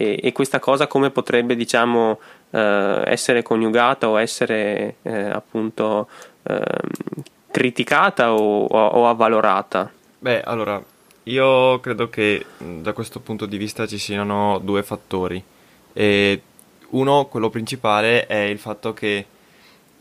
e, 0.00 0.20
e 0.22 0.30
questa 0.30 0.60
cosa 0.60 0.86
come 0.86 1.10
potrebbe 1.10 1.56
diciamo 1.56 2.20
eh, 2.50 3.02
essere 3.04 3.42
coniugata 3.42 4.08
o 4.08 4.20
essere 4.20 4.94
eh, 5.02 5.12
appunto 5.12 6.08
ehm, 6.44 7.22
criticata 7.50 8.32
o, 8.32 8.64
o, 8.64 8.86
o 8.86 9.08
avvalorata? 9.08 9.90
Beh, 10.20 10.42
allora, 10.42 10.80
io 11.24 11.80
credo 11.80 12.08
che 12.08 12.46
da 12.58 12.92
questo 12.92 13.18
punto 13.18 13.44
di 13.44 13.56
vista 13.56 13.88
ci 13.88 13.98
siano 13.98 14.60
due 14.62 14.84
fattori. 14.84 15.42
E 15.92 16.42
uno, 16.90 17.24
quello 17.26 17.50
principale, 17.50 18.26
è 18.26 18.38
il 18.38 18.58
fatto 18.60 18.92
che 18.92 19.26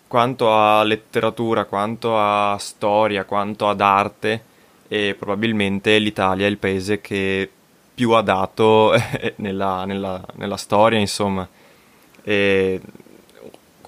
quanto 0.05 0.53
a 0.53 0.83
letteratura, 0.83 1.65
quanto 1.65 2.19
a 2.19 2.55
storia, 2.59 3.25
quanto 3.25 3.67
ad 3.67 3.81
arte, 3.81 4.43
probabilmente 5.17 5.97
l'Italia 5.97 6.45
è 6.45 6.49
il 6.49 6.59
paese 6.59 7.01
che 7.01 7.49
più 7.97 8.11
ha 8.11 8.21
dato 8.21 8.93
nella, 9.37 9.83
nella, 9.85 10.23
nella 10.35 10.57
storia, 10.57 10.99
insomma. 10.99 11.49
E 12.23 12.79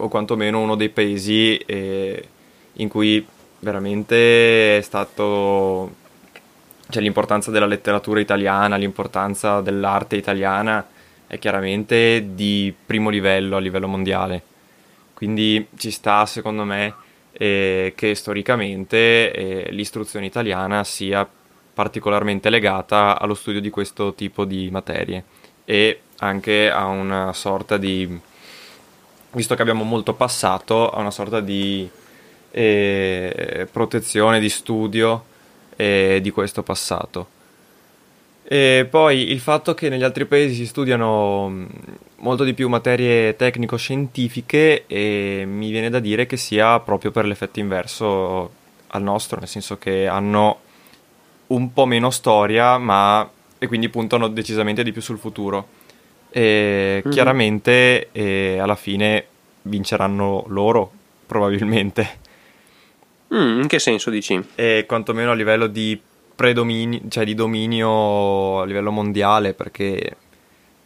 o 0.02 0.08
quantomeno 0.08 0.60
uno 0.60 0.76
dei 0.76 0.90
paesi 0.90 1.58
eh, 1.58 2.28
in 2.74 2.88
cui 2.88 3.24
veramente 3.60 4.78
è 4.78 4.82
stato 4.82 5.96
cioè 6.90 7.04
l'importanza 7.04 7.52
della 7.52 7.68
letteratura 7.68 8.20
italiana, 8.20 8.78
l'importanza 8.78 9.62
dell'arte 9.62 10.16
italiana 10.16 10.88
è 11.28 11.38
chiaramente 11.38 12.34
di 12.34 12.74
primo 12.84 13.10
livello 13.10 13.58
a 13.58 13.60
livello 13.60 13.88
mondiale. 13.88 14.42
Quindi 15.14 15.68
ci 15.78 15.92
sta, 15.92 16.26
secondo 16.26 16.64
me, 16.64 16.96
eh, 17.34 17.94
che 17.96 18.16
storicamente 18.16 19.32
eh, 19.32 19.68
l'istruzione 19.72 20.26
italiana 20.26 20.84
sia 20.84 21.30
particolarmente 21.74 22.50
legata 22.50 23.20
allo 23.20 23.34
studio 23.34 23.62
di 23.62 23.70
questo 23.70 24.14
tipo 24.14 24.46
di 24.46 24.70
materie 24.72 25.24
e 25.66 26.02
anche 26.20 26.70
a 26.70 26.86
una 26.86 27.32
sorta 27.34 27.78
di, 27.78 28.20
visto 29.32 29.56
che 29.56 29.62
abbiamo 29.62 29.84
molto 29.84 30.14
passato, 30.14 30.90
a 30.90 31.00
una 31.00 31.12
sorta 31.12 31.40
di 31.40 31.90
eh, 32.52 33.68
protezione, 33.72 34.40
di 34.40 34.50
studio 34.50 35.26
eh, 35.76 36.20
di 36.22 36.32
questo 36.32 36.64
passato. 36.64 37.38
E 38.44 38.88
poi 38.90 39.32
il 39.32 39.40
fatto 39.40 39.76
che 39.76 39.90
negli 39.90 40.02
altri 40.02 40.26
paesi 40.26 40.56
si 40.56 40.66
studiano 40.66 41.68
molto 42.16 42.44
di 42.44 42.56
più 42.56 42.68
materie 42.68 43.36
tecnico-scientifiche 43.36 44.86
e 44.88 45.44
mi 45.46 45.70
viene 45.70 45.92
da 45.92 46.00
dire 46.00 46.26
che 46.26 46.36
sia 46.36 46.80
proprio 46.80 47.12
per 47.12 47.26
l'effetto 47.26 47.60
inverso 47.60 48.52
al 48.88 49.04
nostro, 49.04 49.38
nel 49.38 49.48
senso 49.48 49.78
che 49.78 50.08
hanno 50.08 50.62
un 51.50 51.74
po' 51.74 51.86
meno 51.86 52.10
storia, 52.10 52.78
ma 52.78 53.30
e 53.58 53.68
quindi 53.68 53.90
puntano 53.90 54.28
decisamente 54.30 54.84
di 54.84 54.92
più 54.92 55.02
sul 55.02 55.20
futuro. 55.20 55.68
E 56.32 57.02
mm-hmm. 57.02 57.12
chiaramente 57.12 58.10
e 58.12 58.58
alla 58.60 58.76
fine 58.76 59.26
vinceranno 59.64 60.46
loro, 60.48 60.92
probabilmente. 61.26 62.28
Mm, 63.34 63.62
in 63.62 63.68
che 63.68 63.80
senso 63.80 64.10
dici? 64.10 64.42
E 64.56 64.86
quantomeno 64.88 65.32
a 65.32 65.36
livello 65.36 65.68
di 65.68 66.00
predominio, 66.36 67.02
cioè 67.10 67.26
di 67.26 67.36
dominio 67.36 68.62
a 68.62 68.66
livello 68.66 68.92
mondiale, 68.92 69.54
perché 69.54 70.16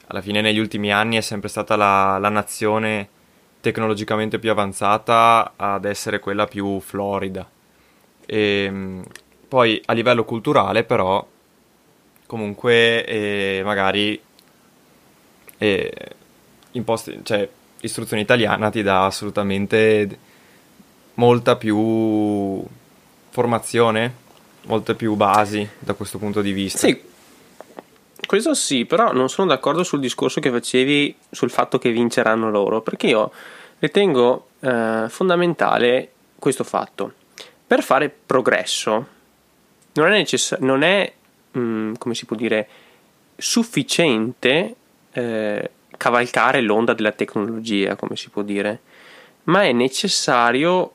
alla 0.08 0.22
fine 0.22 0.42
negli 0.42 0.60
ultimi 0.60 0.92
anni 0.92 1.18
è 1.18 1.22
sempre 1.22 1.50
stata 1.50 1.76
la, 1.76 2.18
la 2.18 2.30
nazione 2.30 3.08
tecnologicamente 3.62 4.40
più 4.40 4.52
avanzata 4.52 5.54
ad 5.56 5.86
essere 5.86 6.20
quella 6.20 6.46
più 6.48 6.80
florida. 6.82 7.48
E, 8.26 8.64
ehm, 8.66 9.04
poi 9.54 9.80
a 9.86 9.94
livello 9.94 10.26
culturale 10.26 10.84
però 10.84 11.24
comunque 12.26 13.06
eh, 13.06 13.62
magari 13.64 14.20
eh, 15.60 15.92
imposti, 16.72 17.20
cioè, 17.22 17.48
l'istruzione 17.80 18.24
italiana 18.24 18.72
ti 18.72 18.82
dà 18.82 19.06
assolutamente 19.06 20.18
molta 21.14 21.56
più 21.56 22.66
formazione 23.30 24.16
molte 24.64 24.96
più 24.96 25.14
basi 25.14 25.70
da 25.78 25.94
questo 25.94 26.18
punto 26.18 26.42
di 26.42 26.52
vista. 26.52 26.80
Sì, 26.80 27.00
questo 28.26 28.56
sì, 28.56 28.86
però 28.86 29.14
non 29.14 29.30
sono 29.30 29.50
d'accordo 29.50 29.84
sul 29.84 30.00
discorso 30.00 30.40
che 30.40 30.50
facevi 30.50 31.16
sul 31.30 31.52
fatto 31.52 31.78
che 31.78 31.92
vinceranno 31.92 32.50
loro, 32.50 32.82
perché 32.82 33.06
io 33.06 33.32
ritengo 33.78 34.48
eh, 34.62 35.06
fondamentale 35.10 36.12
questo 36.40 36.64
fatto. 36.64 37.14
Per 37.68 37.84
fare 37.84 38.10
progresso 38.10 39.22
non 39.94 40.12
è, 40.12 40.18
necess- 40.18 40.58
non 40.60 40.84
è 40.84 41.12
mh, 41.52 41.60
mm, 41.60 41.94
come 41.98 42.16
si 42.16 42.26
può 42.26 42.36
dire, 42.36 42.68
sufficiente 43.36 44.76
eh, 45.12 45.72
cavalcare 45.98 46.62
l'onda 46.62 46.94
della 46.94 47.12
tecnologia, 47.12 47.96
come 47.96 48.16
si 48.16 48.30
può 48.30 48.42
dire, 48.42 48.82
ma 49.46 49.64
è 49.64 49.72
necessario 49.72 50.94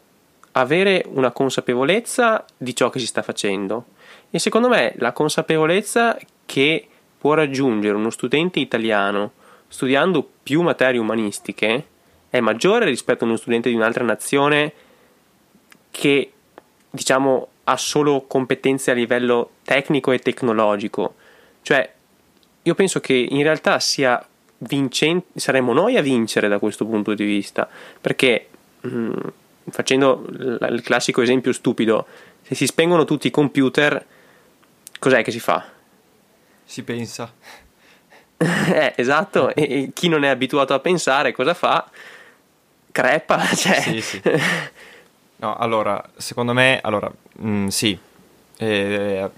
avere 0.53 1.05
una 1.09 1.31
consapevolezza 1.31 2.45
di 2.57 2.75
ciò 2.75 2.91
che 2.91 2.99
si 2.99 3.07
sta 3.07 3.23
facendo. 3.23 3.87
E 4.31 4.39
secondo 4.39 4.69
me 4.69 4.95
la 4.99 5.13
consapevolezza 5.13 6.19
che 6.45 6.87
può 7.17 7.35
raggiungere 7.35 7.97
uno 7.97 8.11
studente 8.11 8.61
italiano 8.61 9.33
studiando 9.69 10.27
più 10.43 10.63
materie 10.63 11.01
umanistiche 11.01 11.87
è 12.31 12.41
maggiore 12.41 12.87
rispetto 12.87 13.25
a 13.25 13.27
uno 13.27 13.37
studente 13.37 13.69
di 13.69 13.75
un'altra 13.75 14.05
nazione 14.05 14.73
che 15.91 16.33
diciamo 16.91 17.49
ha 17.69 17.77
solo 17.77 18.23
competenze 18.27 18.91
a 18.91 18.95
livello 18.95 19.51
tecnico 19.65 20.13
e 20.13 20.19
tecnologico 20.19 21.15
cioè 21.63 21.91
io 22.63 22.75
penso 22.75 23.01
che 23.01 23.15
in 23.15 23.43
realtà 23.43 23.79
sia 23.79 24.25
vincente 24.59 25.39
saremmo 25.39 25.73
noi 25.73 25.97
a 25.97 26.03
vincere 26.03 26.49
da 26.49 26.59
questo 26.59 26.85
punto 26.85 27.15
di 27.15 27.25
vista 27.25 27.69
perché 28.01 28.49
mh, 28.81 28.89
mm, 28.89 29.13
facendo 29.71 30.25
il 30.29 30.81
classico 30.83 31.23
esempio 31.23 31.53
stupido, 31.53 32.07
se 32.43 32.55
si 32.55 32.67
spengono 32.67 33.05
tutti 33.05 33.27
i 33.27 33.31
computer, 33.31 34.05
cos'è 34.99 35.23
che 35.23 35.31
si 35.31 35.41
fa? 35.41 35.65
Si 36.65 36.83
pensa. 36.83 37.33
eh, 38.37 38.93
esatto, 38.97 39.55
e, 39.55 39.63
e, 39.63 39.91
chi 39.93 40.09
non 40.09 40.25
è 40.25 40.29
abituato 40.29 40.75
a 40.75 40.81
pensare 40.81 41.33
cosa 41.33 41.55
fa? 41.55 41.89
Crepa, 42.91 43.45
cioè... 43.55 43.81
Sì, 43.81 44.01
sì. 44.01 44.23
No, 45.41 45.57
allora, 45.57 46.03
secondo 46.17 46.53
me, 46.53 46.81
allora, 46.83 47.11
mh, 47.37 47.49
mm, 47.49 47.67
sì, 47.67 47.99
eh, 48.59 49.31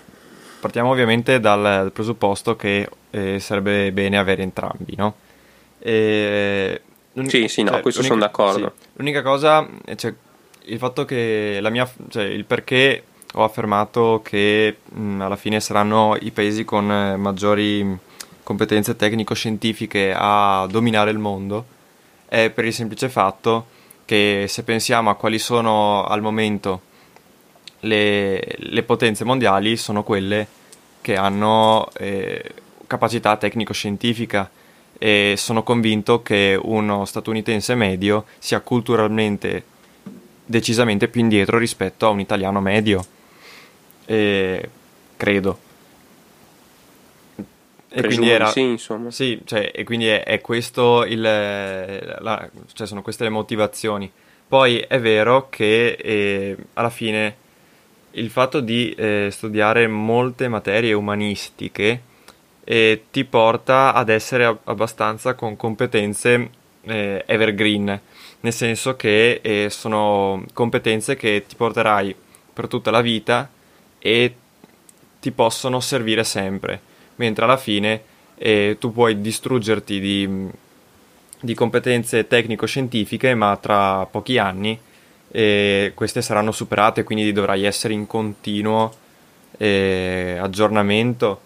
partiamo 0.60 0.90
ovviamente 0.90 1.40
dal 1.40 1.90
presupposto 1.92 2.56
che 2.56 2.88
eh, 3.10 3.38
sarebbe 3.38 3.92
bene 3.92 4.18
avere 4.18 4.42
entrambi, 4.42 4.94
no? 4.96 5.14
E 5.78 6.80
sì, 7.26 7.48
sì, 7.48 7.62
no, 7.62 7.72
cioè, 7.72 7.80
questo 7.80 8.02
sono 8.02 8.20
d'accordo. 8.20 8.74
Sì, 8.78 8.88
l'unica 8.94 9.22
cosa, 9.22 9.68
cioè, 9.96 10.14
il 10.64 10.78
fatto 10.78 11.04
che 11.04 11.58
la 11.60 11.70
mia, 11.70 11.90
cioè, 12.08 12.24
il 12.24 12.44
perché 12.44 13.04
ho 13.34 13.44
affermato 13.44 14.20
che 14.24 14.78
mh, 14.84 15.20
alla 15.20 15.36
fine 15.36 15.60
saranno 15.60 16.16
i 16.20 16.30
paesi 16.30 16.64
con 16.64 16.90
eh, 16.90 17.16
maggiori 17.16 17.98
competenze 18.42 18.96
tecnico-scientifiche 18.96 20.12
a 20.16 20.66
dominare 20.68 21.10
il 21.10 21.18
mondo 21.18 21.64
è 22.26 22.50
per 22.50 22.64
il 22.64 22.72
semplice 22.72 23.08
fatto 23.08 23.78
che 24.10 24.46
se 24.48 24.64
pensiamo 24.64 25.08
a 25.08 25.14
quali 25.14 25.38
sono 25.38 26.04
al 26.04 26.20
momento 26.20 26.80
le, 27.82 28.56
le 28.56 28.82
potenze 28.82 29.22
mondiali 29.22 29.76
sono 29.76 30.02
quelle 30.02 30.48
che 31.00 31.14
hanno 31.14 31.88
eh, 31.96 32.42
capacità 32.88 33.36
tecnico-scientifica 33.36 34.50
e 34.98 35.34
sono 35.36 35.62
convinto 35.62 36.22
che 36.22 36.58
uno 36.60 37.04
statunitense 37.04 37.76
medio 37.76 38.24
sia 38.40 38.58
culturalmente 38.62 39.62
decisamente 40.44 41.06
più 41.06 41.20
indietro 41.20 41.56
rispetto 41.56 42.06
a 42.06 42.08
un 42.08 42.18
italiano 42.18 42.60
medio. 42.60 43.06
E 44.06 44.68
credo. 45.16 45.69
E 47.92 48.02
quindi 48.02 48.30
era, 48.30 48.46
sì. 48.46 48.76
Sì, 49.08 49.40
cioè, 49.44 49.72
e 49.74 49.84
quindi 49.84 50.06
è, 50.06 50.22
è 50.22 50.40
questo 50.40 51.04
il, 51.04 51.20
la, 51.20 52.48
cioè 52.72 52.86
sono 52.86 53.02
queste 53.02 53.24
le 53.24 53.30
motivazioni. 53.30 54.10
Poi 54.46 54.78
è 54.78 55.00
vero 55.00 55.48
che 55.48 55.92
eh, 55.92 56.56
alla 56.74 56.90
fine 56.90 57.36
il 58.12 58.30
fatto 58.30 58.60
di 58.60 58.92
eh, 58.92 59.28
studiare 59.30 59.86
molte 59.86 60.48
materie 60.48 60.92
umanistiche 60.92 62.02
e 62.64 63.04
ti 63.10 63.24
porta 63.24 63.92
ad 63.94 64.08
essere 64.08 64.58
abbastanza 64.64 65.34
con 65.34 65.56
competenze 65.56 66.50
eh, 66.82 67.22
evergreen, 67.26 68.00
nel 68.40 68.52
senso 68.52 68.96
che 68.96 69.40
eh, 69.42 69.68
sono 69.70 70.44
competenze 70.52 71.16
che 71.16 71.44
ti 71.46 71.56
porterai 71.56 72.14
per 72.52 72.68
tutta 72.68 72.90
la 72.90 73.00
vita 73.00 73.48
e 73.98 74.34
ti 75.20 75.30
possono 75.30 75.80
servire 75.80 76.24
sempre, 76.24 76.80
mentre 77.20 77.44
alla 77.44 77.58
fine 77.58 78.02
eh, 78.36 78.76
tu 78.80 78.92
puoi 78.92 79.20
distruggerti 79.20 80.00
di, 80.00 80.48
di 81.38 81.54
competenze 81.54 82.26
tecnico-scientifiche, 82.26 83.34
ma 83.34 83.56
tra 83.58 84.06
pochi 84.06 84.38
anni 84.38 84.78
eh, 85.30 85.92
queste 85.94 86.22
saranno 86.22 86.50
superate, 86.50 87.04
quindi 87.04 87.30
dovrai 87.32 87.64
essere 87.64 87.92
in 87.92 88.06
continuo 88.06 88.90
eh, 89.58 90.38
aggiornamento. 90.40 91.42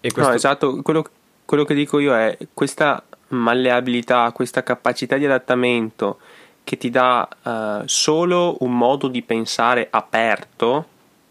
Questo... 0.00 0.20
No, 0.20 0.32
esatto, 0.32 0.82
quello, 0.82 1.04
quello 1.44 1.64
che 1.64 1.74
dico 1.74 1.98
io 1.98 2.14
è 2.14 2.38
questa 2.54 3.02
malleabilità, 3.28 4.30
questa 4.30 4.62
capacità 4.62 5.16
di 5.16 5.24
adattamento 5.24 6.18
che 6.62 6.76
ti 6.76 6.90
dà 6.90 7.28
uh, 7.42 7.82
solo 7.86 8.56
un 8.60 8.76
modo 8.76 9.08
di 9.08 9.22
pensare 9.22 9.88
aperto, 9.90 10.86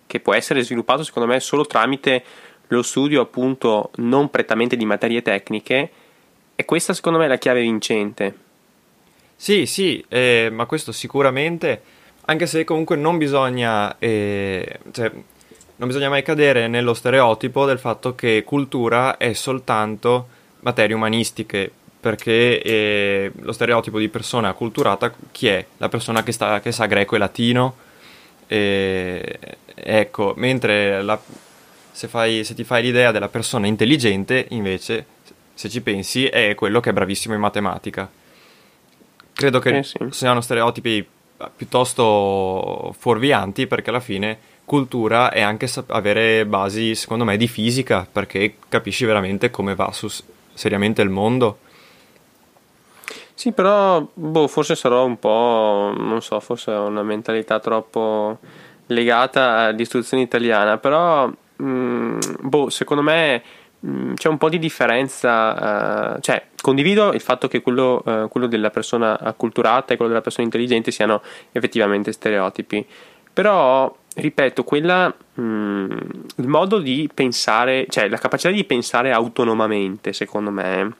che 0.08 0.20
può 0.20 0.34
essere 0.34 0.62
sviluppato 0.62 1.04
secondo 1.04 1.28
me 1.28 1.40
solo 1.40 1.66
tramite 1.66 2.24
lo 2.68 2.82
studio 2.82 3.22
appunto 3.22 3.92
non 3.96 4.30
prettamente 4.30 4.76
di 4.76 4.86
materie 4.86 5.22
tecniche, 5.22 5.90
e 6.56 6.66
questa 6.66 6.94
secondo 6.94 7.20
me 7.20 7.26
è 7.26 7.28
la 7.28 7.38
chiave 7.38 7.62
vincente. 7.62 8.36
Sì, 9.36 9.66
sì, 9.66 10.04
eh, 10.08 10.50
ma 10.52 10.66
questo 10.66 10.92
sicuramente, 10.92 11.82
anche 12.26 12.48
se 12.48 12.64
comunque 12.64 12.96
non 12.96 13.18
bisogna, 13.18 13.98
eh, 14.00 14.80
cioè, 14.92 15.12
non 15.78 15.88
bisogna 15.88 16.10
mai 16.10 16.24
cadere 16.24 16.68
nello 16.68 16.94
stereotipo 16.94 17.66
del 17.66 17.80
fatto 17.80 18.16
che 18.16 18.44
cultura 18.46 19.18
è 19.18 19.34
soltanto 19.34 20.28
materie 20.62 20.96
umanistiche, 20.96 21.70
perché 22.00 22.62
eh, 22.62 23.32
lo 23.42 23.52
stereotipo 23.52 24.00
di 24.00 24.10
persona 24.10 24.50
acculturata 24.50 25.14
chi 25.32 25.48
è? 25.48 25.66
La 25.78 25.90
persona 25.90 26.24
che, 26.24 26.32
sta, 26.32 26.62
che 26.62 26.72
sa 26.72 26.86
greco 26.86 27.16
e 27.16 27.18
latino, 27.18 27.76
eh, 28.48 29.40
ecco, 29.74 30.34
mentre 30.38 31.02
la, 31.02 31.20
se, 31.96 32.10
fai, 32.10 32.44
se 32.44 32.54
ti 32.54 32.66
fai 32.66 32.84
l'idea 32.84 33.12
della 33.12 33.30
persona 33.30 33.68
intelligente, 33.68 34.48
invece, 34.50 35.06
se 35.54 35.70
ci 35.70 35.80
pensi, 35.82 36.26
è 36.26 36.54
quello 36.54 36.82
che 36.82 36.90
è 36.90 36.94
bravissimo 36.94 37.34
in 37.34 37.40
matematica. 37.40 38.12
Credo 39.32 39.60
che 39.60 39.78
Eh 39.78 39.84
sì. 39.84 39.98
siano 40.10 40.42
stereotipi 40.42 41.08
piuttosto 41.56 42.94
fuorvianti 42.98 43.66
perché 43.66 43.92
alla 43.92 44.02
fine 44.02 44.38
cultura 44.66 45.32
è 45.32 45.40
anche 45.40 45.68
sap- 45.68 45.92
avere 45.92 46.46
basi, 46.46 46.96
secondo 46.96 47.24
me, 47.24 47.38
di 47.38 47.48
fisica 47.48 48.06
perché 48.12 48.56
capisci 48.68 49.06
veramente 49.06 49.50
come 49.50 49.74
va 49.74 49.90
su 49.94 50.10
seriamente 50.54 51.02
il 51.02 51.10
mondo. 51.10 51.60
Sì, 53.34 53.54
però 53.54 54.06
boh, 54.14 54.48
forse 54.50 54.76
sarò 54.76 55.06
un 55.06 55.18
po', 55.18 55.94
non 55.96 56.22
so, 56.22 56.42
forse 56.42 56.72
ho 56.72 56.88
una 56.88 57.04
mentalità 57.04 57.62
troppo 57.62 58.40
legata 58.88 59.60
all'istruzione 59.68 60.24
italiana, 60.24 60.78
però 60.78 61.32
mm, 61.62 62.20
boh, 62.42 62.70
secondo 62.70 63.04
me 63.04 63.44
mm, 63.86 64.14
c'è 64.14 64.30
un 64.30 64.38
po' 64.38 64.50
di 64.50 64.60
differenza, 64.60 66.16
eh, 66.16 66.22
cioè 66.22 66.48
condivido 66.62 67.14
il 67.14 67.22
fatto 67.22 67.48
che 67.48 67.62
quello, 67.62 68.04
eh, 68.06 68.28
quello 68.30 68.48
della 68.48 68.70
persona 68.70 69.20
acculturata 69.20 69.94
e 69.94 69.96
quello 69.96 70.12
della 70.12 70.24
persona 70.24 70.46
intelligente 70.46 70.92
siano 70.92 71.22
effettivamente 71.52 72.12
stereotipi, 72.12 72.86
però 73.34 73.94
ripeto, 74.16 74.64
quella 74.64 75.14
mm, 75.40 75.92
il 76.38 76.48
modo 76.48 76.80
di 76.80 77.10
pensare, 77.14 77.86
cioè 77.90 78.08
la 78.08 78.18
capacità 78.18 78.50
di 78.50 78.64
pensare 78.64 79.12
autonomamente, 79.12 80.14
secondo 80.14 80.52
me, 80.52 80.96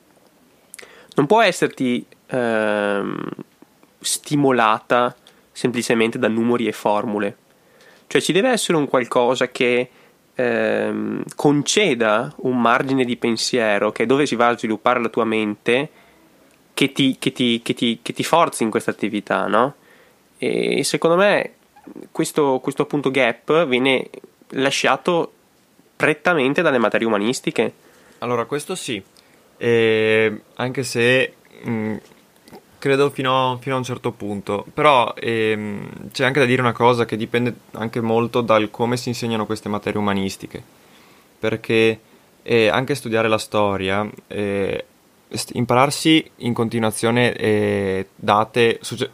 non 1.16 1.26
può 1.26 1.42
esserti 1.42 2.06
ehm, 2.28 3.30
stimolata 4.00 5.16
semplicemente 5.52 6.20
da 6.20 6.28
numeri 6.28 6.68
e 6.68 6.72
formule. 6.74 7.38
Cioè 8.08 8.22
ci 8.22 8.34
deve 8.34 8.50
essere 8.50 8.78
un 8.78 8.88
qualcosa 8.88 9.50
che 9.50 9.90
ehm, 10.36 11.24
conceda 11.36 12.34
un 12.38 12.62
margine 12.62 13.04
di 13.06 13.18
pensiero, 13.18 13.92
che 13.92 14.04
è 14.04 14.06
dove 14.06 14.26
si 14.26 14.36
va 14.36 14.50
a 14.50 14.58
sviluppare 14.58 15.02
la 15.02 15.10
tua 15.10 15.26
mente, 15.26 15.90
che 16.74 16.92
ti, 16.92 17.18
che 17.18 17.32
ti, 17.32 17.62
che 17.64 17.74
ti, 17.74 18.00
che 18.02 18.14
ti 18.14 18.24
forzi 18.24 18.64
in 18.64 18.70
questa 18.70 18.92
attività, 18.92 19.48
no? 19.48 19.76
E 20.38 20.84
secondo 20.84 21.16
me 21.16 21.54
questo, 22.12 22.60
questo 22.62 22.84
appunto 22.84 23.10
gap 23.12 23.66
viene 23.66 24.10
lasciato 24.50 25.32
prettamente 25.96 26.62
dalle 26.62 26.78
materie 26.78 27.08
umanistiche. 27.08 27.74
Allora, 28.20 28.46
questo 28.46 28.76
sì, 28.76 29.02
e 29.58 30.42
anche 30.56 30.84
se 30.84 31.34
mh, 31.64 31.96
credo 32.86 33.10
fino, 33.10 33.58
fino, 33.62 33.74
a 33.74 33.78
un 33.80 33.84
certo 33.84 34.12
punto, 34.12 34.64
però 34.72 35.12
ehm, 35.18 36.12
c'è 36.12 36.24
anche 36.24 36.40
da 36.40 36.46
dire 36.46 36.62
una 36.62 36.72
cosa 36.72 37.06
che 37.06 37.18
dipende 37.18 37.52
anche 37.72 38.00
molto 38.00 38.42
dal 38.42 38.70
come 38.70 38.96
si 38.96 39.10
insegnano 39.10 39.48
queste 39.48 39.70
materie 39.70 40.00
umanistiche, 40.00 40.62
perché 41.40 42.00
eh, 42.44 42.68
anche 42.68 42.94
studiare 42.94 43.28
la 43.28 43.40
storia, 43.40 44.08
eh, 44.28 44.86
impararsi 45.54 46.30
in 46.38 46.54
continuazione 46.54 47.34
eh, 47.34 48.08
date, 48.16 48.78
succe- 48.82 49.10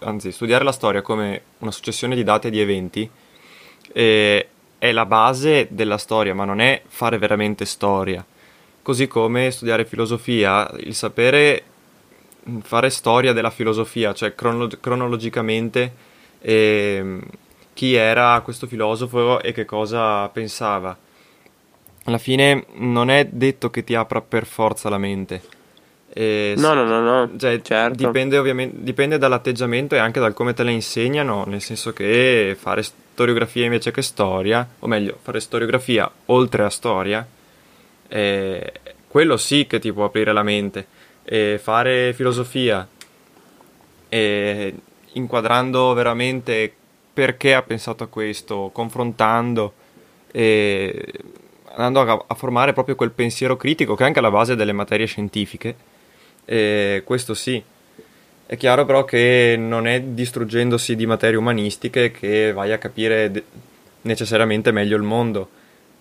anzi 0.00 0.30
studiare 0.30 0.62
la 0.62 0.72
storia 0.72 1.00
come 1.00 1.40
una 1.60 1.70
successione 1.70 2.14
di 2.14 2.24
date 2.24 2.48
e 2.48 2.50
di 2.50 2.60
eventi, 2.60 3.10
eh, 3.94 4.48
è 4.76 4.92
la 4.92 5.06
base 5.06 5.68
della 5.70 5.96
storia, 5.96 6.34
ma 6.34 6.44
non 6.44 6.60
è 6.60 6.82
fare 6.86 7.16
veramente 7.16 7.64
storia. 7.64 8.22
Così 8.82 9.06
come 9.06 9.50
studiare 9.50 9.86
filosofia, 9.86 10.70
il 10.80 10.94
sapere 10.94 11.72
fare 12.62 12.90
storia 12.90 13.32
della 13.32 13.50
filosofia, 13.50 14.12
cioè 14.12 14.34
crono- 14.34 14.68
cronologicamente 14.80 15.92
eh, 16.40 17.20
chi 17.72 17.94
era 17.94 18.40
questo 18.42 18.66
filosofo 18.66 19.40
e 19.40 19.52
che 19.52 19.64
cosa 19.64 20.28
pensava. 20.28 20.96
Alla 22.04 22.18
fine 22.18 22.66
non 22.74 23.10
è 23.10 23.26
detto 23.30 23.70
che 23.70 23.82
ti 23.82 23.94
apra 23.94 24.20
per 24.20 24.44
forza 24.46 24.88
la 24.88 24.98
mente. 24.98 25.42
Eh, 26.16 26.54
no, 26.58 26.74
no, 26.74 26.84
no, 26.84 27.00
no. 27.00 27.30
Cioè, 27.36 27.60
certo. 27.62 27.96
dipende, 27.96 28.38
ovviamente, 28.38 28.76
dipende 28.80 29.18
dall'atteggiamento 29.18 29.94
e 29.94 29.98
anche 29.98 30.20
dal 30.20 30.34
come 30.34 30.54
te 30.54 30.62
la 30.62 30.70
insegnano, 30.70 31.44
nel 31.46 31.60
senso 31.60 31.92
che 31.92 32.56
fare 32.58 32.82
storiografia 32.82 33.64
invece 33.64 33.90
che 33.90 34.02
storia, 34.02 34.66
o 34.78 34.86
meglio, 34.86 35.18
fare 35.20 35.40
storiografia 35.40 36.08
oltre 36.26 36.62
a 36.62 36.70
storia, 36.70 37.26
eh, 38.06 38.72
quello 39.08 39.36
sì 39.36 39.66
che 39.66 39.80
ti 39.80 39.92
può 39.92 40.04
aprire 40.04 40.32
la 40.32 40.42
mente. 40.42 40.86
E 41.24 41.58
fare 41.62 42.12
filosofia 42.12 42.86
e 44.08 44.74
inquadrando 45.12 45.92
veramente 45.94 46.72
perché 47.12 47.54
ha 47.54 47.62
pensato 47.62 48.04
a 48.04 48.08
questo, 48.08 48.70
confrontando 48.72 49.72
e 50.30 51.12
andando 51.76 52.00
a, 52.00 52.24
a, 52.26 52.34
formare 52.34 52.72
proprio 52.72 52.94
quel 52.94 53.10
pensiero 53.10 53.56
critico 53.56 53.94
che 53.94 54.02
è 54.02 54.06
anche 54.06 54.18
alla 54.18 54.30
base 54.30 54.56
delle 54.56 54.72
materie 54.72 55.06
scientifiche. 55.06 55.74
E 56.44 57.02
questo 57.04 57.34
sì. 57.34 57.62
È 58.46 58.56
chiaro 58.56 58.84
però 58.84 59.04
che 59.04 59.56
non 59.58 59.86
è 59.86 60.00
distruggendosi 60.00 60.96
di 60.96 61.06
materie 61.06 61.38
umanistiche 61.38 62.10
che 62.10 62.52
vai 62.52 62.72
a 62.72 62.78
capire 62.78 63.30
de- 63.30 63.44
necessariamente 64.02 64.70
meglio 64.70 64.96
il 64.96 65.02
mondo 65.02 65.48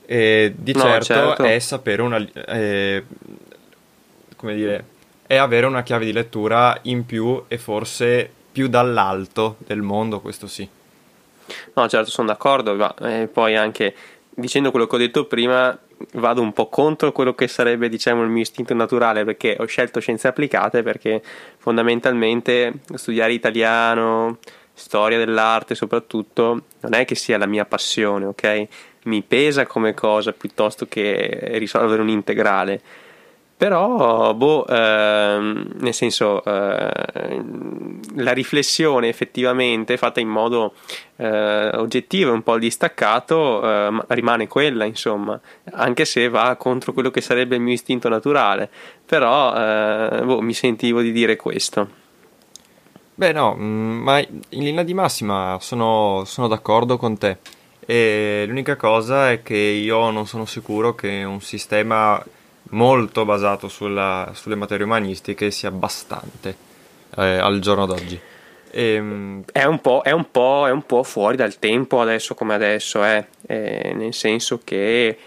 e 0.06 0.54
di 0.56 0.74
no, 0.74 0.82
certo, 0.82 1.14
certo, 1.14 1.44
è 1.44 1.58
sapere 1.60 2.02
una 2.02 2.18
eh, 2.18 3.04
come 4.36 4.56
dire 4.56 4.86
è 5.34 5.38
avere 5.38 5.66
una 5.66 5.84
chiave 5.84 6.06
di 6.06 6.14
lettura 6.14 6.78
in 6.84 7.06
più 7.06 7.44
e 7.48 7.58
forse 7.58 8.30
più 8.52 8.68
dall'alto 8.68 9.58
del 9.60 9.82
mondo 9.82 10.20
questo 10.20 10.48
sì 10.48 10.68
no 11.74 11.88
certo 11.88 12.10
sono 12.10 12.28
d'accordo 12.28 12.76
ma 12.76 12.94
eh, 13.02 13.28
poi 13.28 13.56
anche 13.56 13.96
dicendo 14.30 14.72
quello 14.72 14.88
che 14.88 14.96
ho 14.96 15.00
detto 15.00 15.26
prima 15.26 15.78
vado 16.14 16.42
un 16.42 16.54
po' 16.54 16.68
contro 16.68 17.12
quello 17.12 17.34
che 17.34 17.48
sarebbe 17.48 17.90
diciamo 17.90 18.24
il 18.24 18.30
mio 18.30 18.42
istinto 18.42 18.74
naturale 18.74 19.24
perché 19.24 19.56
ho 19.60 19.66
scelto 19.66 20.00
scienze 20.00 20.28
applicate 20.28 20.84
perché 20.84 21.22
fondamentalmente 21.58 22.74
studiare 22.96 23.34
italiano 23.34 24.38
storia 24.74 25.18
dell'arte 25.18 25.76
soprattutto 25.76 26.64
non 26.80 26.94
è 26.94 27.06
che 27.06 27.16
sia 27.16 27.38
la 27.38 27.46
mia 27.46 27.66
passione 27.66 28.26
ok 28.26 28.68
mi 29.04 29.22
pesa 29.22 29.66
come 29.66 29.94
cosa 29.94 30.32
piuttosto 30.32 30.86
che 30.88 31.52
risolvere 31.54 32.02
un 32.02 32.10
integrale. 32.10 32.82
Però, 33.56 34.34
boh, 34.34 34.68
ehm, 34.68 35.76
nel 35.80 35.94
senso, 35.94 36.44
eh, 36.44 37.42
la 38.16 38.32
riflessione 38.34 39.08
effettivamente 39.08 39.96
fatta 39.96 40.20
in 40.20 40.28
modo 40.28 40.74
eh, 41.16 41.70
oggettivo 41.76 42.32
e 42.32 42.34
un 42.34 42.44
po' 42.44 42.58
distaccato 42.58 43.64
eh, 43.64 44.04
rimane 44.08 44.48
quella, 44.48 44.84
insomma, 44.84 45.40
anche 45.72 46.04
se 46.04 46.28
va 46.28 46.56
contro 46.58 46.92
quello 46.92 47.10
che 47.10 47.22
sarebbe 47.22 47.56
il 47.56 47.62
mio 47.62 47.74
istinto 47.74 48.10
naturale. 48.10 48.70
Però, 49.06 49.52
boh, 50.24 50.42
mi 50.42 50.54
sentivo 50.54 51.02
di 51.02 51.12
dire 51.12 51.36
questo. 51.36 52.02
Beh, 53.16 53.32
no, 53.32 53.54
ma 53.54 54.20
in 54.20 54.40
linea 54.50 54.84
di 54.84 54.96
massima 54.96 55.58
sono, 55.62 56.24
sono 56.26 56.48
d'accordo 56.48 56.98
con 56.98 57.18
te. 57.18 57.38
E 57.86 58.46
l'unica 58.48 58.76
cosa 58.76 59.32
è 59.32 59.44
che 59.44 59.56
io 59.56 60.10
non 60.10 60.26
sono 60.26 60.46
sicuro 60.46 60.96
che 60.96 61.24
un 61.24 61.40
sistema 61.40 62.22
molto 62.70 63.26
basato 63.26 63.68
sulla, 63.68 64.32
sulle 64.34 64.56
materie 64.56 64.86
umanistiche 64.86 65.52
sia 65.52 65.72
bastante 65.72 66.56
eh, 67.16 67.38
al 67.38 67.60
giorno 67.60 67.86
d'oggi. 67.86 68.20
E, 68.72 68.96
è, 68.96 69.00
un 69.00 69.44
è, 69.52 69.64
un 69.64 69.80
è, 70.04 70.12
un 70.72 70.86
po', 70.86 71.04
fuori 71.04 71.36
dal 71.36 71.60
tempo 71.60 72.02
adesso 72.02 72.34
come 72.34 72.54
adesso, 72.54 73.04
eh. 73.04 73.28
Eh, 73.46 73.94
nel 73.96 74.14
senso 74.14 74.62
che 74.64 75.18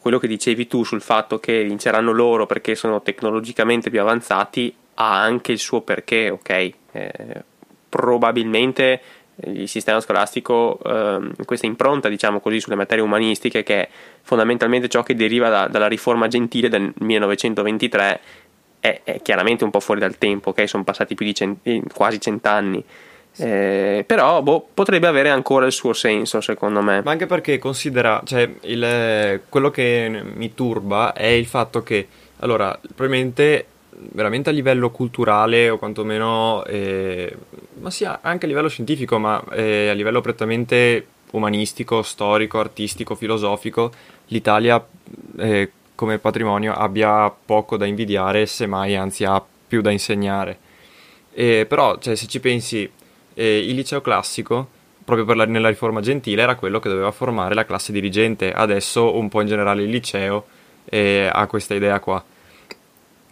quello 0.00 0.18
che 0.18 0.26
dicevi 0.26 0.66
tu 0.66 0.84
sul 0.84 1.02
fatto 1.02 1.38
che 1.38 1.62
vinceranno 1.64 2.12
loro 2.12 2.46
perché 2.46 2.74
sono 2.74 3.02
tecnologicamente 3.02 3.90
più 3.90 4.00
avanzati 4.00 4.74
ha 4.94 5.22
anche 5.22 5.52
il 5.52 5.58
suo 5.58 5.82
perché, 5.82 6.30
ok? 6.30 6.70
Eh, 6.92 7.44
probabilmente 7.88 9.00
il 9.44 9.68
sistema 9.68 10.00
scolastico, 10.00 10.78
ehm, 10.84 11.44
questa 11.44 11.66
impronta, 11.66 12.08
diciamo 12.08 12.40
così, 12.40 12.60
sulle 12.60 12.76
materie 12.76 13.04
umanistiche, 13.04 13.62
che 13.62 13.82
è 13.82 13.88
fondamentalmente 14.22 14.88
ciò 14.88 15.02
che 15.02 15.14
deriva 15.14 15.48
da, 15.48 15.68
dalla 15.68 15.86
riforma 15.86 16.28
gentile 16.28 16.68
del 16.68 16.92
1923, 16.98 18.20
è, 18.80 19.00
è, 19.04 19.22
chiaramente 19.22 19.64
un 19.64 19.70
po' 19.70 19.80
fuori 19.80 20.00
dal 20.00 20.18
tempo, 20.18 20.50
ok? 20.50 20.68
Sono 20.68 20.84
passati 20.84 21.14
più 21.14 21.24
di 21.24 21.34
cent- 21.34 21.92
quasi 21.92 22.20
cent'anni. 22.20 22.84
Eh, 23.40 24.02
però 24.04 24.42
boh, 24.42 24.68
potrebbe 24.74 25.06
avere 25.06 25.30
ancora 25.30 25.66
il 25.66 25.72
suo 25.72 25.92
senso, 25.92 26.40
secondo 26.40 26.82
me. 26.82 27.02
Ma 27.02 27.12
anche 27.12 27.26
perché 27.26 27.58
considera, 27.58 28.20
cioè, 28.24 28.50
il, 28.62 29.42
quello 29.48 29.70
che 29.70 30.22
mi 30.34 30.54
turba 30.54 31.12
è 31.12 31.26
il 31.26 31.46
fatto 31.46 31.82
che, 31.84 32.08
allora, 32.38 32.78
probabilmente 32.94 33.66
veramente 34.12 34.50
a 34.50 34.52
livello 34.52 34.90
culturale 34.90 35.70
o 35.70 35.78
quantomeno, 35.78 36.64
eh, 36.64 37.36
ma 37.80 37.90
sia 37.90 38.20
anche 38.22 38.44
a 38.44 38.48
livello 38.48 38.68
scientifico, 38.68 39.18
ma 39.18 39.42
eh, 39.52 39.88
a 39.88 39.92
livello 39.92 40.20
prettamente 40.20 41.06
umanistico, 41.32 42.02
storico, 42.02 42.58
artistico, 42.58 43.14
filosofico, 43.14 43.92
l'Italia 44.28 44.84
eh, 45.38 45.70
come 45.94 46.18
patrimonio 46.18 46.72
abbia 46.74 47.28
poco 47.30 47.76
da 47.76 47.84
invidiare, 47.84 48.46
semmai 48.46 48.94
anzi 48.94 49.24
ha 49.24 49.42
più 49.66 49.80
da 49.80 49.90
insegnare. 49.90 50.58
E, 51.32 51.66
però, 51.68 51.98
cioè, 51.98 52.14
se 52.14 52.26
ci 52.26 52.40
pensi, 52.40 52.88
eh, 53.34 53.58
il 53.58 53.74
liceo 53.74 54.00
classico, 54.00 54.68
proprio 55.04 55.26
per 55.26 55.36
la, 55.36 55.44
nella 55.44 55.68
riforma 55.68 56.00
gentile, 56.00 56.42
era 56.42 56.54
quello 56.54 56.78
che 56.78 56.88
doveva 56.88 57.10
formare 57.10 57.54
la 57.54 57.64
classe 57.64 57.92
dirigente. 57.92 58.52
Adesso, 58.52 59.16
un 59.16 59.28
po' 59.28 59.40
in 59.40 59.48
generale, 59.48 59.82
il 59.82 59.90
liceo 59.90 60.46
eh, 60.84 61.28
ha 61.32 61.46
questa 61.46 61.74
idea 61.74 61.98
qua. 62.00 62.22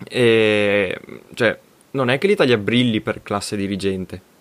E, 0.05 0.99
cioè, 1.35 1.59
non 1.93 2.11
è 2.11 2.19
che 2.19 2.27
l'Italia 2.27 2.59
brilli 2.59 3.01
per 3.01 3.23
classe 3.23 3.57
dirigente. 3.57 4.35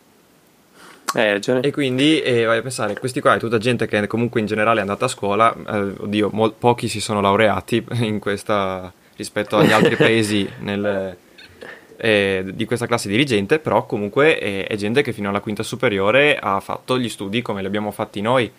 Ragione. 1.14 1.62
E 1.62 1.72
quindi 1.72 2.20
eh, 2.22 2.44
vai 2.44 2.58
a 2.58 2.62
pensare, 2.62 2.94
questi 2.96 3.22
qua 3.22 3.36
è 3.36 3.40
tutta 3.40 3.58
gente 3.58 3.88
che 3.88 4.06
comunque 4.06 4.42
in 4.42 4.48
generale 4.48 4.80
è 4.80 4.82
andata 4.82 5.06
a 5.06 5.08
scuola, 5.08 5.56
eh, 5.56 5.94
oddio, 5.98 6.30
mol- 6.34 6.54
pochi 6.58 6.90
si 6.90 7.00
sono 7.00 7.22
laureati 7.22 7.86
in 8.02 8.20
questa, 8.20 8.92
rispetto 9.16 9.56
agli 9.56 9.72
altri 9.72 9.96
paesi 9.98 10.48
nel, 10.60 11.16
eh, 11.98 12.44
di 12.54 12.66
questa 12.66 12.86
classe 12.86 13.08
dirigente, 13.08 13.60
però 13.60 13.86
comunque 13.86 14.38
è, 14.38 14.68
è, 14.68 14.76
gente 14.76 15.02
che 15.02 15.14
fino 15.14 15.30
alla 15.30 15.40
quinta 15.40 15.64
superiore 15.64 16.38
ha 16.38 16.60
fatto 16.60 17.00
gli 17.00 17.10
studi 17.10 17.42
come 17.42 17.62
li 17.62 17.68
abbiamo 17.68 17.92
fatti 17.92 18.20
noi. 18.20 18.52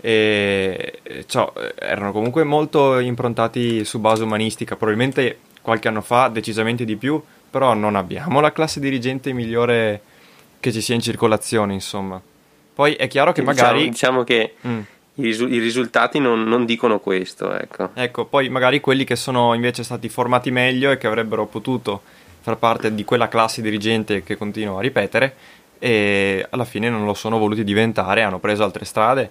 E, 0.00 1.00
cioè, 1.26 1.52
erano 1.74 2.12
comunque 2.12 2.44
molto 2.44 2.98
improntati 3.00 3.84
su 3.84 3.98
base 3.98 4.22
umanistica, 4.22 4.76
probabilmente 4.76 5.38
qualche 5.68 5.88
anno 5.88 6.00
fa 6.00 6.28
decisamente 6.28 6.86
di 6.86 6.96
più, 6.96 7.22
però 7.50 7.74
non 7.74 7.94
abbiamo 7.94 8.40
la 8.40 8.52
classe 8.52 8.80
dirigente 8.80 9.32
migliore 9.34 10.00
che 10.60 10.72
ci 10.72 10.80
sia 10.80 10.94
in 10.94 11.02
circolazione, 11.02 11.74
insomma. 11.74 12.20
Poi 12.74 12.94
è 12.94 13.06
chiaro 13.06 13.32
che 13.32 13.42
diciamo, 13.42 13.56
magari... 13.56 13.88
Diciamo 13.90 14.24
che 14.24 14.54
mm. 14.66 14.80
i, 15.14 15.22
risu- 15.22 15.50
i, 15.50 15.58
risultati 15.58 16.18
non, 16.18 16.44
non, 16.44 16.64
dicono 16.64 17.00
questo, 17.00 17.54
ecco. 17.54 17.90
Ecco, 17.92 18.24
poi 18.24 18.48
magari 18.48 18.80
quelli 18.80 19.04
che 19.04 19.14
sono 19.14 19.52
invece 19.52 19.82
stati 19.82 20.08
formati 20.08 20.50
meglio 20.50 20.90
e 20.90 20.96
che 20.96 21.06
avrebbero 21.06 21.44
potuto 21.44 22.00
far 22.40 22.56
parte 22.56 22.94
di 22.94 23.04
quella 23.04 23.28
classe 23.28 23.60
dirigente 23.60 24.22
che 24.22 24.36
continuo 24.36 24.78
a 24.78 24.80
ripetere 24.80 25.34
e 25.78 26.46
alla 26.48 26.64
fine 26.64 26.88
non 26.88 27.04
lo 27.04 27.14
sono 27.14 27.38
voluti 27.38 27.62
diventare, 27.62 28.22
hanno 28.22 28.38
preso 28.38 28.64
altre 28.64 28.86
strade. 28.86 29.30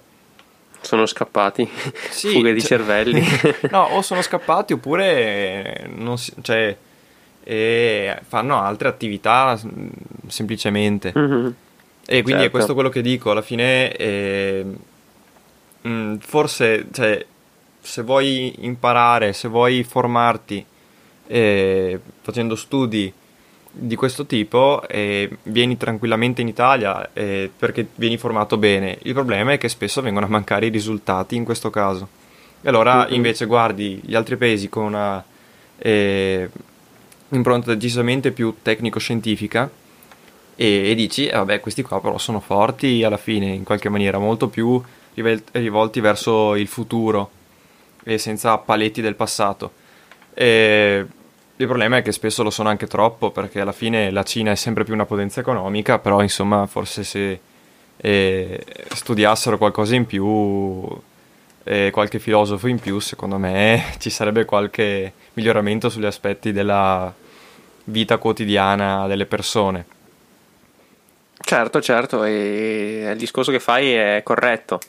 Sono 0.87 1.05
scappati, 1.05 1.69
sì, 2.09 2.29
fughe 2.31 2.53
di 2.53 2.61
cioè... 2.61 2.69
cervelli. 2.69 3.21
no, 3.71 3.81
o 3.91 4.01
sono 4.01 4.21
scappati 4.23 4.71
oppure 4.71 5.85
non 5.93 6.17
si, 6.17 6.31
cioè, 6.41 6.73
e 7.43 8.19
fanno 8.25 8.57
altre 8.57 8.87
attività 8.87 9.59
semplicemente. 10.27 11.11
Mm-hmm. 11.17 11.47
E 12.05 12.21
quindi 12.21 12.31
certo. 12.31 12.45
è 12.45 12.49
questo 12.49 12.73
quello 12.73 12.87
che 12.87 13.01
dico, 13.01 13.31
alla 13.31 13.41
fine 13.41 13.91
eh, 13.97 14.65
forse 16.19 16.85
cioè, 16.93 17.25
se 17.81 18.01
vuoi 18.01 18.53
imparare, 18.59 19.33
se 19.33 19.49
vuoi 19.49 19.83
formarti 19.83 20.65
eh, 21.27 21.99
facendo 22.21 22.55
studi 22.55 23.13
di 23.79 23.95
questo 23.95 24.25
tipo 24.25 24.81
eh, 24.87 25.29
vieni 25.43 25.77
tranquillamente 25.77 26.41
in 26.41 26.47
Italia 26.47 27.09
eh, 27.13 27.49
perché 27.55 27.87
vieni 27.95 28.17
formato 28.17 28.57
bene. 28.57 28.97
Il 29.03 29.13
problema 29.13 29.51
è 29.53 29.57
che 29.57 29.69
spesso 29.69 30.01
vengono 30.01 30.25
a 30.25 30.29
mancare 30.29 30.65
i 30.65 30.69
risultati 30.69 31.35
in 31.35 31.43
questo 31.43 31.69
caso. 31.69 32.07
E 32.61 32.69
allora 32.69 33.05
mm-hmm. 33.05 33.13
invece 33.13 33.45
guardi 33.45 34.01
gli 34.03 34.15
altri 34.15 34.35
paesi 34.35 34.67
con 34.67 34.83
una 34.85 35.23
eh, 35.77 36.49
impronta 37.29 37.73
decisamente 37.73 38.31
più 38.31 38.55
tecnico-scientifica 38.61 39.69
e, 40.55 40.89
e 40.89 40.95
dici, 40.95 41.27
eh, 41.27 41.35
vabbè, 41.37 41.59
questi 41.59 41.83
qua 41.83 42.01
però 42.01 42.17
sono 42.17 42.39
forti 42.39 43.03
alla 43.03 43.17
fine, 43.17 43.45
in 43.47 43.63
qualche 43.63 43.89
maniera, 43.89 44.17
molto 44.17 44.47
più 44.47 44.81
rivolti 45.13 45.99
verso 45.99 46.55
il 46.55 46.67
futuro 46.67 47.31
e 48.03 48.17
senza 48.17 48.57
paletti 48.57 49.01
del 49.01 49.15
passato. 49.15 49.71
E 50.33 51.05
il 51.57 51.65
problema 51.65 51.97
è 51.97 52.01
che 52.01 52.11
spesso 52.11 52.43
lo 52.43 52.49
sono 52.49 52.69
anche 52.69 52.87
troppo, 52.87 53.31
perché 53.31 53.61
alla 53.61 53.71
fine 53.71 54.11
la 54.11 54.23
Cina 54.23 54.51
è 54.51 54.55
sempre 54.55 54.83
più 54.83 54.93
una 54.93 55.05
potenza 55.05 55.39
economica, 55.39 55.99
però 55.99 56.21
insomma, 56.21 56.65
forse 56.67 57.03
se 57.03 57.39
eh, 57.97 58.65
studiassero 58.93 59.57
qualcosa 59.57 59.95
in 59.95 60.05
più, 60.05 60.85
eh, 61.63 61.89
qualche 61.91 62.19
filosofo 62.19 62.67
in 62.67 62.79
più, 62.79 62.99
secondo 62.99 63.37
me 63.37 63.83
ci 63.99 64.09
sarebbe 64.09 64.45
qualche 64.45 65.11
miglioramento 65.33 65.89
sugli 65.89 66.05
aspetti 66.05 66.51
della 66.51 67.13
vita 67.85 68.17
quotidiana 68.17 69.07
delle 69.07 69.25
persone. 69.25 69.85
Certo, 71.39 71.81
certo, 71.81 72.23
e 72.23 73.09
il 73.11 73.17
discorso 73.17 73.51
che 73.51 73.59
fai 73.59 73.93
è 73.93 74.21
corretto. 74.23 74.79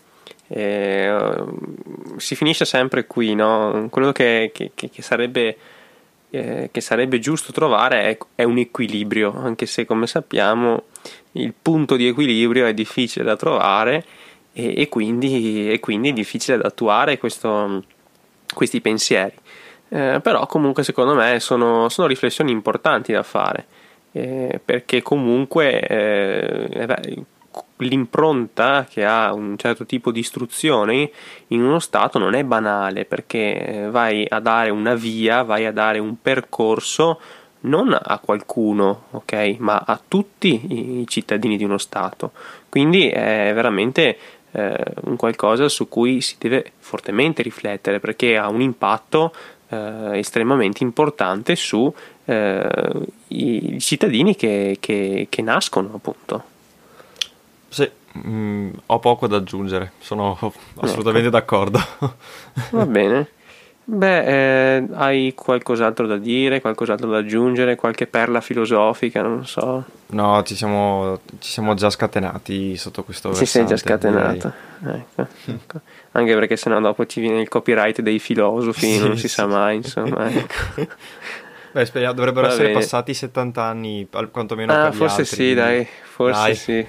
E, 0.48 1.10
uh, 1.10 2.16
si 2.16 2.34
finisce 2.34 2.64
sempre 2.64 3.06
qui, 3.06 3.34
no? 3.34 3.86
Quello 3.90 4.12
che, 4.12 4.50
che, 4.52 4.72
che, 4.74 5.02
sarebbe, 5.02 5.56
eh, 6.30 6.68
che, 6.70 6.80
sarebbe, 6.80 7.18
giusto 7.18 7.52
trovare 7.52 8.02
è, 8.02 8.18
è, 8.34 8.42
un 8.44 8.58
equilibrio, 8.58 9.34
anche 9.34 9.66
se 9.66 9.84
come 9.84 10.06
sappiamo 10.06 10.84
il 11.32 11.54
punto 11.60 11.96
di 11.96 12.06
equilibrio 12.06 12.66
è 12.66 12.74
difficile 12.74 13.24
da 13.24 13.36
trovare 13.36 14.04
e, 14.52 14.74
e 14.76 14.88
quindi, 14.88 15.70
e 15.70 15.80
quindi 15.80 16.10
è 16.10 16.12
difficile 16.12 16.58
da 16.58 16.68
attuare 16.68 17.18
questo, 17.18 17.84
questi 18.54 18.80
pensieri. 18.80 19.34
Eh, 19.90 20.20
però 20.22 20.46
comunque 20.46 20.82
secondo 20.82 21.14
me 21.14 21.40
sono, 21.40 21.88
sono, 21.88 22.06
riflessioni 22.06 22.50
importanti 22.50 23.10
da 23.10 23.22
fare 23.22 23.66
eh, 24.12 24.60
perché 24.62 25.00
comunque 25.00 25.80
eh, 25.80 27.06
l'impronta 27.86 28.86
che 28.88 29.04
ha 29.04 29.32
un 29.32 29.56
certo 29.56 29.86
tipo 29.86 30.10
di 30.10 30.20
istruzione 30.20 31.10
in 31.48 31.62
uno 31.62 31.78
stato 31.78 32.18
non 32.18 32.34
è 32.34 32.44
banale 32.44 33.04
perché 33.04 33.84
eh, 33.84 33.90
vai 33.90 34.26
a 34.28 34.40
dare 34.40 34.70
una 34.70 34.94
via, 34.94 35.42
vai 35.42 35.66
a 35.66 35.72
dare 35.72 35.98
un 35.98 36.20
percorso 36.20 37.20
non 37.60 37.96
a 38.00 38.18
qualcuno, 38.18 39.04
ok, 39.10 39.56
ma 39.58 39.82
a 39.84 40.00
tutti 40.06 41.00
i 41.00 41.06
cittadini 41.08 41.56
di 41.56 41.64
uno 41.64 41.78
stato. 41.78 42.32
Quindi 42.68 43.08
è 43.08 43.50
veramente 43.52 44.16
eh, 44.52 44.76
un 45.02 45.16
qualcosa 45.16 45.68
su 45.68 45.88
cui 45.88 46.20
si 46.20 46.36
deve 46.38 46.72
fortemente 46.78 47.42
riflettere 47.42 48.00
perché 48.00 48.36
ha 48.36 48.48
un 48.48 48.60
impatto 48.60 49.32
eh, 49.68 50.18
estremamente 50.18 50.82
importante 50.82 51.56
su 51.56 51.92
eh, 52.24 53.78
cittadini 53.78 54.36
che, 54.36 54.76
che, 54.80 55.26
che, 55.28 55.42
nascono 55.42 55.92
appunto. 55.94 56.56
Sì, 57.68 57.90
mh, 58.12 58.30
mm, 58.30 58.70
ho 58.86 58.98
poco 58.98 59.26
da 59.26 59.36
aggiungere, 59.36 59.92
sono 59.98 60.38
assolutamente 60.80 61.28
ecco. 61.28 61.36
d'accordo. 61.36 61.78
Va 62.70 62.86
bene. 62.86 63.28
Beh, 63.90 64.76
eh, 64.76 64.86
hai 64.92 65.32
qualcos'altro 65.34 66.06
da 66.06 66.18
dire, 66.18 66.60
qualcos'altro 66.60 67.08
da 67.08 67.18
aggiungere, 67.18 67.74
qualche 67.74 68.06
perla 68.06 68.42
filosofica, 68.42 69.22
non 69.22 69.46
so. 69.46 69.82
No, 70.08 70.42
ci 70.42 70.54
siamo, 70.54 71.20
ci 71.38 71.50
siamo 71.50 71.72
già 71.72 71.88
scatenati 71.88 72.76
sotto 72.76 73.02
questo 73.02 73.32
Ci 73.32 73.46
sei 73.46 73.64
già 73.64 73.78
scatenato, 73.78 74.52
ecco, 74.84 75.26
ecco. 75.46 75.80
Anche 76.12 76.34
perché 76.34 76.56
sennò 76.56 76.78
dopo 76.80 77.06
ci 77.06 77.20
viene 77.20 77.40
il 77.40 77.48
copyright 77.48 78.02
dei 78.02 78.18
filosofi, 78.18 78.92
sì, 78.92 78.98
non 78.98 79.16
si 79.16 79.26
sì, 79.26 79.28
sa 79.28 79.46
mai, 79.46 79.76
insomma. 79.76 80.28
Ecco. 80.28 80.86
Beh, 81.72 81.86
speriamo, 81.86 82.12
dovrebbero 82.14 82.46
Va 82.46 82.52
essere 82.52 82.68
bene. 82.68 82.80
passati 82.80 83.14
70 83.14 83.62
anni, 83.62 84.06
quantomeno 84.30 84.72
ah, 84.72 84.92
forse 84.92 85.20
altri, 85.22 85.36
sì, 85.36 85.54
dai, 85.54 85.86
forse 86.02 86.40
dai. 86.40 86.54
sì. 86.54 86.86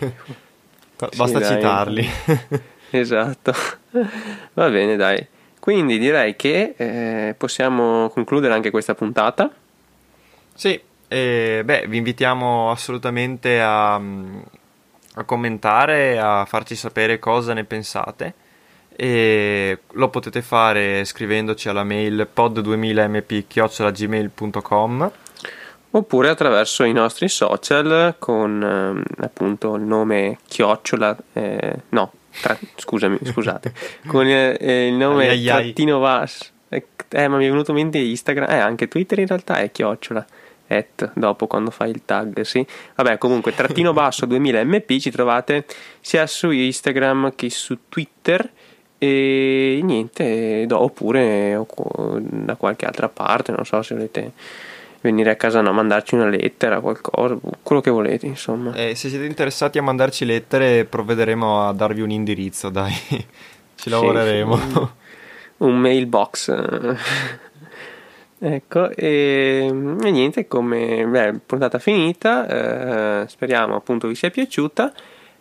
Basta 1.15 1.41
sì, 1.41 1.53
citarli. 1.53 2.09
esatto. 2.91 3.53
Va 4.53 4.69
bene, 4.69 4.95
dai. 4.95 5.25
Quindi 5.59 5.97
direi 5.97 6.35
che 6.35 6.73
eh, 6.75 7.33
possiamo 7.37 8.09
concludere 8.09 8.53
anche 8.53 8.71
questa 8.71 8.95
puntata. 8.95 9.49
Sì, 10.53 10.77
eh, 11.07 11.61
beh, 11.63 11.85
vi 11.87 11.97
invitiamo 11.97 12.71
assolutamente 12.71 13.61
a, 13.61 13.95
a 13.95 15.23
commentare, 15.25 16.19
a 16.19 16.43
farci 16.45 16.75
sapere 16.75 17.19
cosa 17.19 17.53
ne 17.53 17.63
pensate. 17.63 18.33
E 18.95 19.79
lo 19.91 20.09
potete 20.09 20.41
fare 20.41 21.05
scrivendoci 21.05 21.69
alla 21.69 21.85
mail 21.85 22.27
pod2000mp.gmail.com 22.35 25.11
oppure 25.91 26.29
attraverso 26.29 26.83
i 26.83 26.91
nostri 26.91 27.27
social 27.27 28.15
con 28.19 29.03
eh, 29.17 29.23
appunto 29.23 29.75
il 29.75 29.83
nome 29.83 30.37
chiocciola 30.47 31.17
eh, 31.33 31.75
no 31.89 32.11
tra, 32.41 32.57
scusami, 32.75 33.17
scusate, 33.23 33.73
con 34.07 34.27
eh, 34.27 34.57
eh, 34.59 34.87
il 34.87 34.93
nome 34.93 35.29
ai, 35.29 35.43
trattino 35.43 35.99
vas. 35.99 36.51
Eh, 36.69 36.85
eh, 37.09 37.27
ma 37.27 37.37
mi 37.37 37.45
è 37.45 37.49
venuto 37.49 37.71
in 37.71 37.77
mente 37.77 37.97
Instagram, 37.97 38.49
eh, 38.49 38.57
anche 38.57 38.87
Twitter 38.87 39.19
in 39.19 39.27
realtà 39.27 39.57
è 39.57 39.71
chiocciola. 39.71 40.25
Et, 40.71 41.11
dopo 41.15 41.47
quando 41.47 41.71
fai 41.71 41.89
il 41.89 42.01
tag, 42.05 42.41
sì. 42.41 42.65
Vabbè, 42.95 43.17
comunque, 43.17 43.55
trattino 43.55 43.91
basso 43.93 44.27
2000 44.27 44.63
mp 44.65 44.97
ci 44.99 45.09
trovate 45.09 45.65
sia 45.99 46.27
su 46.27 46.51
Instagram 46.51 47.33
che 47.35 47.49
su 47.49 47.75
Twitter 47.89 48.47
e 48.99 49.79
niente, 49.81 50.67
oppure 50.69 51.65
da 52.19 52.55
qualche 52.55 52.85
altra 52.85 53.09
parte, 53.09 53.51
non 53.51 53.65
so 53.65 53.81
se 53.81 53.95
volete 53.95 54.31
venire 55.01 55.31
a 55.31 55.35
casa 55.35 55.61
no, 55.61 55.71
mandarci 55.71 56.15
una 56.15 56.27
lettera, 56.27 56.79
qualcosa, 56.79 57.37
quello 57.63 57.81
che 57.81 57.89
volete, 57.89 58.25
insomma. 58.25 58.73
Eh, 58.73 58.95
se 58.95 59.09
siete 59.09 59.25
interessati 59.25 59.77
a 59.77 59.81
mandarci 59.81 60.25
lettere, 60.25 60.85
provvederemo 60.85 61.67
a 61.67 61.73
darvi 61.73 62.01
un 62.01 62.11
indirizzo, 62.11 62.69
dai. 62.71 62.93
Ci 63.75 63.89
lavoreremo. 63.89 64.57
Sì, 64.57 64.69
sì. 64.71 64.87
Un 65.57 65.79
mailbox. 65.79 67.37
Ecco, 68.41 68.89
e, 68.91 69.65
e 69.67 70.11
niente, 70.11 70.47
come 70.47 71.05
beh, 71.05 71.39
puntata 71.45 71.77
finita, 71.77 73.23
eh, 73.23 73.27
speriamo 73.27 73.75
appunto 73.75 74.07
vi 74.07 74.15
sia 74.15 74.29
piaciuta 74.29 74.93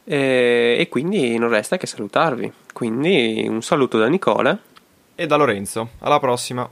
eh, 0.02 0.76
e 0.80 0.88
quindi 0.88 1.38
non 1.38 1.48
resta 1.48 1.76
che 1.76 1.86
salutarvi. 1.86 2.52
Quindi 2.72 3.46
un 3.48 3.62
saluto 3.62 3.98
da 3.98 4.08
Nicola 4.08 4.58
e 5.14 5.26
da 5.26 5.36
Lorenzo. 5.36 5.90
Alla 6.00 6.18
prossima. 6.18 6.68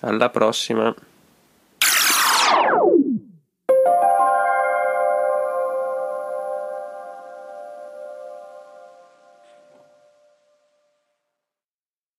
Alla 0.00 0.30
prossima. 0.30 0.94